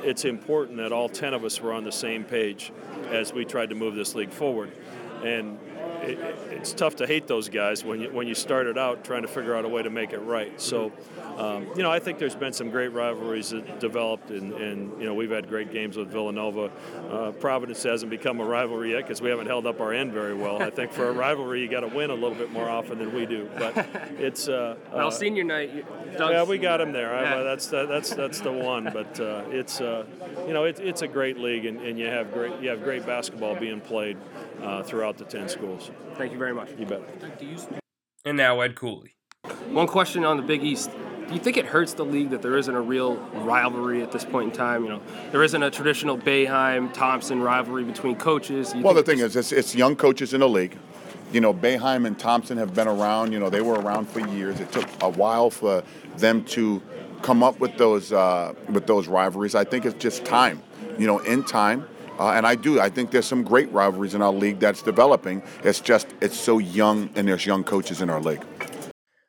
it's 0.04 0.23
important 0.23 0.78
that 0.78 0.91
all 0.91 1.10
ten 1.10 1.34
of 1.34 1.43
us 1.43 1.60
were 1.62 1.73
on 1.73 1.84
the 1.84 1.91
same 1.91 2.23
page 2.23 2.71
as 3.10 3.34
we 3.34 3.43
tried 3.43 3.69
to 3.69 3.76
move 3.76 3.95
this 3.95 4.13
league 4.13 4.32
forward 4.32 4.71
and 5.24 5.58
it, 6.04 6.20
it's 6.52 6.74
tough 6.74 6.98
to 6.98 7.08
hate 7.08 7.28
those 7.28 7.50
guys 7.50 7.84
when 7.84 8.02
you 8.02 8.12
when 8.12 8.28
you 8.28 8.36
started 8.36 8.78
out 8.78 9.04
trying 9.04 9.22
to 9.22 9.28
figure 9.28 9.56
out 9.56 9.66
a 9.66 9.70
way 9.70 9.82
to 9.82 9.90
make 9.90 10.14
it 10.14 10.20
right. 10.20 10.60
So, 10.60 10.92
um, 11.38 11.68
you 11.76 11.84
know, 11.84 11.92
I 11.92 12.00
think 12.00 12.20
there's 12.20 12.36
been 12.36 12.54
some 12.54 12.70
great 12.70 12.90
rivalries 12.90 13.52
that 13.52 13.80
developed, 13.80 14.30
and, 14.30 14.54
and 14.54 15.00
you 15.00 15.06
know 15.06 15.14
we've 15.14 15.32
had 15.32 15.48
great 15.48 15.72
games 15.72 15.98
with 15.98 16.10
Villanova. 16.10 16.72
Uh, 17.10 17.32
Providence 17.32 17.84
hasn't 17.84 18.10
become 18.10 18.40
a 18.40 18.46
rivalry 18.46 18.92
yet 18.92 19.04
because 19.04 19.22
we 19.22 19.30
haven't 19.30 19.48
held 19.48 19.66
up 19.66 19.80
our 19.80 19.94
end 19.94 20.12
very 20.12 20.34
well. 20.34 20.62
I 20.62 20.70
think 20.70 20.92
for 20.92 21.10
a 21.10 21.12
rivalry, 21.12 21.62
you 21.62 21.70
got 21.70 21.82
to 21.82 21.88
win 21.88 22.10
a 22.10 22.16
little 22.16 22.36
bit 22.36 22.52
more 22.52 22.70
often 22.70 23.00
than 23.00 23.14
we 23.14 23.26
do. 23.26 23.50
But 23.58 23.88
it's 24.20 24.48
uh, 24.48 24.76
well, 24.92 25.08
uh, 25.08 25.12
senior 25.12 25.44
night. 25.44 25.86
yeah, 26.18 26.44
we 26.44 26.58
got 26.58 26.82
him 26.82 26.92
there. 26.92 27.14
Yeah. 27.14 27.40
I, 27.40 27.44
that's 27.44 27.68
the, 27.68 27.86
that's 27.86 28.14
that's 28.14 28.42
the 28.42 28.52
one. 28.52 28.90
But 28.94 29.20
uh, 29.20 29.44
it's 29.50 29.80
uh, 29.82 30.06
you 30.48 30.54
know 30.54 30.66
it, 30.66 30.80
it's 30.80 31.02
a 31.02 31.08
great 31.08 31.38
league, 31.38 31.66
and, 31.66 31.80
and 31.82 31.98
you 31.98 32.08
have 32.08 32.34
great 32.34 32.60
you 32.62 32.70
have 32.70 32.84
great 32.84 33.06
basketball 33.06 33.56
being 33.56 33.82
played 33.82 34.18
uh, 34.63 34.84
throughout 34.84 35.17
the 35.17 35.26
ten 35.26 35.49
schools. 35.49 35.91
Thank 36.15 36.32
you 36.32 36.38
very 36.38 36.54
much. 36.54 36.69
You 36.78 36.86
bet. 36.86 37.02
And 38.26 38.38
now 38.38 38.62
Ed 38.62 38.76
Cooley. 38.76 39.15
One 39.69 39.88
question 39.88 40.23
on 40.23 40.38
the 40.38 40.43
Big 40.43 40.63
East. 40.63 40.89
Do 41.28 41.34
you 41.34 41.39
think 41.39 41.58
it 41.58 41.65
hurts 41.65 41.93
the 41.93 42.06
league 42.06 42.30
that 42.30 42.41
there 42.41 42.58
isn't 42.58 42.73
a 42.73 42.82
real 42.82 43.15
rivalry 43.15 44.02
at 44.04 44.12
this 44.12 44.26
point 44.26 44.52
in 44.52 44.56
time? 44.56 44.84
You 44.84 44.89
know, 44.89 45.02
there 45.32 45.43
isn't 45.43 45.63
a 45.63 45.71
traditional 45.71 46.17
Boeheim 46.17 46.93
Thompson 46.93 47.41
rivalry 47.41 47.84
between 47.84 48.15
coaches. 48.15 48.73
well, 48.76 48.93
the 48.93 49.04
thing 49.04 49.19
is, 49.19 49.36
it's, 49.36 49.52
it's 49.52 49.73
young 49.73 49.95
coaches 49.95 50.34
in 50.34 50.41
the 50.41 50.49
league. 50.49 50.78
You 51.32 51.41
know, 51.41 51.54
Boeheim 51.54 52.06
and 52.06 52.17
Thompson 52.19 52.58
have 52.58 52.73
been 52.73 52.88
around. 52.88 53.32
You 53.32 53.39
know, 53.39 53.49
they 53.49 53.62
were 53.62 53.76
around 53.76 54.08
for 54.08 54.19
years. 54.19 54.60
It 54.60 54.71
took 54.71 54.88
a 55.02 55.10
while 55.10 55.49
for 55.49 55.84
them 56.17 56.43
to 56.45 56.82
come 57.21 57.41
up 57.41 57.60
with 57.60 57.76
those 57.78 58.13
uh, 58.13 58.54
with 58.69 58.86
those 58.86 59.08
rivalries. 59.08 59.56
I 59.56 59.63
think 59.63 59.86
it's 59.86 59.97
just 59.97 60.23
time. 60.26 60.62
You 60.99 61.08
know, 61.08 61.19
in 61.19 61.43
time, 61.43 61.88
uh, 62.19 62.32
and 62.32 62.45
I 62.45 62.56
do. 62.56 62.80
I 62.80 62.89
think 62.89 63.12
there's 63.12 63.26
some 63.26 63.43
great 63.43 63.71
rivalries 63.71 64.15
in 64.15 64.21
our 64.21 64.32
league 64.32 64.60
that's 64.60 64.82
developing. 64.82 65.41
It's 65.63 65.80
just 65.80 66.08
it's 66.21 66.39
so 66.39 66.58
young, 66.60 67.10
and 67.15 67.28
there's 67.28 67.45
young 67.45 67.63
coaches 67.63 68.02
in 68.02 68.10
our 68.10 68.21
league. 68.21 68.43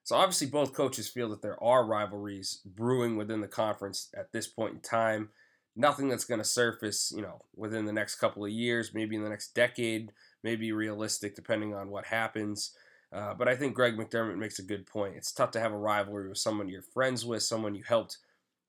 So 0.04 0.16
obviously, 0.16 0.48
both 0.48 0.74
coaches 0.74 1.08
feel 1.08 1.30
that 1.30 1.40
there 1.40 1.62
are 1.62 1.84
rivalries 1.84 2.60
brewing 2.64 3.16
within 3.16 3.40
the 3.40 3.48
conference 3.48 4.10
at 4.14 4.32
this 4.32 4.46
point 4.46 4.74
in 4.74 4.80
time. 4.80 5.30
Nothing 5.76 6.08
that's 6.08 6.24
going 6.24 6.38
to 6.38 6.44
surface, 6.44 7.12
you 7.16 7.22
know, 7.22 7.42
within 7.56 7.84
the 7.84 7.92
next 7.92 8.16
couple 8.16 8.44
of 8.44 8.50
years, 8.50 8.92
maybe 8.94 9.16
in 9.16 9.24
the 9.24 9.30
next 9.30 9.54
decade, 9.54 10.12
maybe 10.42 10.70
realistic 10.72 11.34
depending 11.34 11.74
on 11.74 11.90
what 11.90 12.04
happens. 12.04 12.76
Uh, 13.12 13.32
but 13.32 13.48
I 13.48 13.56
think 13.56 13.74
Greg 13.74 13.96
McDermott 13.96 14.36
makes 14.36 14.58
a 14.58 14.62
good 14.62 14.86
point. 14.86 15.16
It's 15.16 15.32
tough 15.32 15.50
to 15.52 15.60
have 15.60 15.72
a 15.72 15.78
rivalry 15.78 16.28
with 16.28 16.38
someone 16.38 16.68
you're 16.68 16.82
friends 16.82 17.24
with, 17.24 17.42
someone 17.42 17.74
you 17.74 17.82
helped 17.82 18.18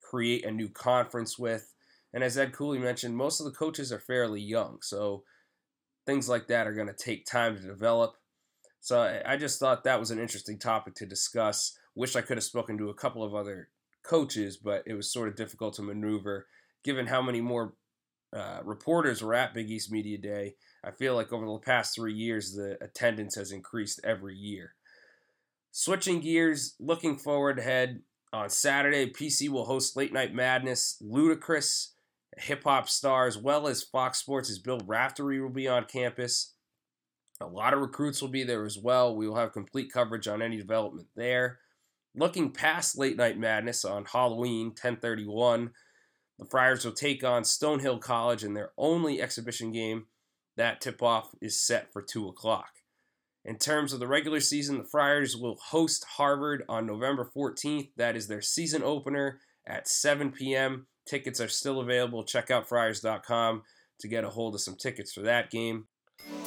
create 0.02 0.46
a 0.46 0.52
new 0.52 0.70
conference 0.70 1.38
with. 1.38 1.75
And 2.16 2.24
as 2.24 2.38
Ed 2.38 2.54
Cooley 2.54 2.80
mentioned, 2.80 3.18
most 3.18 3.42
of 3.42 3.46
the 3.46 3.52
coaches 3.52 3.92
are 3.92 4.00
fairly 4.00 4.40
young, 4.40 4.78
so 4.82 5.24
things 6.06 6.30
like 6.30 6.48
that 6.48 6.66
are 6.66 6.74
going 6.74 6.88
to 6.88 6.94
take 6.94 7.26
time 7.26 7.58
to 7.58 7.62
develop. 7.62 8.16
So 8.80 9.22
I 9.26 9.36
just 9.36 9.60
thought 9.60 9.84
that 9.84 10.00
was 10.00 10.12
an 10.12 10.20
interesting 10.20 10.58
topic 10.58 10.96
to 10.96 11.06
discuss. 11.06 11.78
Wish 11.94 12.16
I 12.16 12.22
could 12.22 12.38
have 12.38 12.46
spoken 12.46 12.78
to 12.78 12.90
a 12.90 12.94
couple 12.94 13.22
of 13.22 13.36
other 13.36 13.68
coaches, 14.02 14.56
but 14.56 14.84
it 14.86 14.94
was 14.94 15.12
sort 15.12 15.28
of 15.28 15.36
difficult 15.36 15.74
to 15.74 15.82
maneuver 15.82 16.48
given 16.86 17.08
how 17.08 17.22
many 17.22 17.42
more 17.42 17.74
uh, 18.32 18.60
reporters 18.64 19.22
were 19.22 19.34
at 19.34 19.54
Big 19.54 19.70
East 19.70 19.92
Media 19.92 20.18
Day. 20.18 20.56
I 20.86 20.92
feel 20.92 21.16
like 21.16 21.34
over 21.34 21.46
the 21.46 21.60
past 21.60 21.96
three 21.96 22.14
years, 22.14 22.54
the 22.54 22.78
attendance 22.82 23.36
has 23.36 23.52
increased 23.52 24.00
every 24.06 24.36
year. 24.36 24.76
Switching 25.72 26.22
gears, 26.22 26.76
looking 26.80 27.18
forward 27.18 27.60
ahead 27.60 28.04
on 28.32 28.50
Saturday, 28.50 29.12
PC 29.12 29.50
will 29.50 29.66
host 29.66 29.98
Late 29.98 30.14
Night 30.14 30.34
Madness. 30.34 31.02
Ludacris 31.04 31.90
hip 32.38 32.64
hop 32.64 32.90
star, 32.90 33.28
as 33.28 33.38
well 33.38 33.68
as 33.68 33.84
Fox 33.84 34.20
Sports' 34.20 34.58
Bill 34.58 34.82
Raftery 34.86 35.42
will 35.42 35.50
be 35.50 35.68
on 35.68 35.86
campus. 35.86 36.54
A 37.42 37.48
lot 37.48 37.74
of 37.74 37.82
recruits 37.82 38.22
will 38.22 38.30
be 38.30 38.44
there 38.44 38.66
as 38.66 38.78
well. 38.78 39.16
We 39.16 39.28
will 39.28 39.36
have 39.36 39.52
complete 39.52 39.92
coverage 39.92 40.28
on 40.28 40.42
any 40.42 40.58
development 40.58 41.08
there. 41.16 41.60
Looking 42.16 42.52
past 42.52 42.98
Late 42.98 43.18
Night 43.18 43.38
Madness 43.38 43.84
on 43.84 44.06
Halloween 44.06 44.68
1031, 44.68 45.72
the 46.40 46.46
Friars 46.46 46.86
will 46.86 46.94
take 46.94 47.24
on 47.24 47.44
Stonehill 47.44 48.00
College 48.00 48.44
in 48.44 48.54
their 48.54 48.72
only 48.78 49.22
exhibition 49.22 49.72
game. 49.72 50.06
That 50.56 50.80
tip 50.80 51.04
off 51.04 51.32
is 51.42 51.60
set 51.60 51.92
for 51.92 52.02
2 52.02 52.30
o'clock. 52.30 52.70
In 53.44 53.58
terms 53.58 53.94
of 53.94 54.00
the 54.00 54.08
regular 54.08 54.40
season, 54.40 54.78
the 54.78 54.86
Friars 54.86 55.36
will 55.36 55.58
host 55.68 56.06
Harvard 56.18 56.64
on 56.70 56.88
November 56.88 57.30
14th. 57.36 57.90
That 57.98 58.16
is 58.16 58.28
their 58.28 58.42
season 58.42 58.82
opener 58.82 59.40
at 59.68 59.88
7 59.88 60.32
p.m. 60.32 60.88
Tickets 61.06 61.40
are 61.40 61.48
still 61.48 61.80
available. 61.80 62.24
Check 62.24 62.52
out 62.52 62.68
friars.com 62.68 63.64
to 64.00 64.08
get 64.08 64.24
a 64.24 64.30
hold 64.30 64.56
of 64.56 64.62
some 64.62 64.76
tickets 64.76 65.14
for 65.14 65.22
that 65.22 65.50
game. 65.50 65.88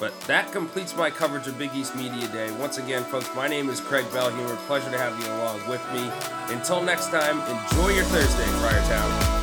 But 0.01 0.19
that 0.23 0.51
completes 0.53 0.97
my 0.97 1.11
coverage 1.11 1.47
of 1.47 1.59
Big 1.59 1.71
East 1.75 1.95
Media 1.95 2.27
Day. 2.29 2.51
Once 2.53 2.79
again, 2.79 3.05
folks, 3.05 3.31
my 3.35 3.49
name 3.49 3.69
is 3.69 3.81
Craig 3.81 4.05
Bellhumor. 4.07 4.57
Pleasure 4.67 4.91
to 4.91 4.99
have 4.99 5.19
you 5.21 5.33
along 5.35 5.69
with 5.69 5.85
me. 5.93 6.11
Until 6.55 6.83
next 6.83 7.07
time, 7.11 7.39
enjoy 7.41 7.91
your 7.91 8.05
Thursday, 8.05 8.45
Friartown. 8.45 9.19
caught 9.19 9.38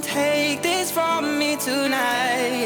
take 0.00 0.62
this 0.62 0.90
from 0.90 1.38
me 1.38 1.56
tonight. 1.56 2.57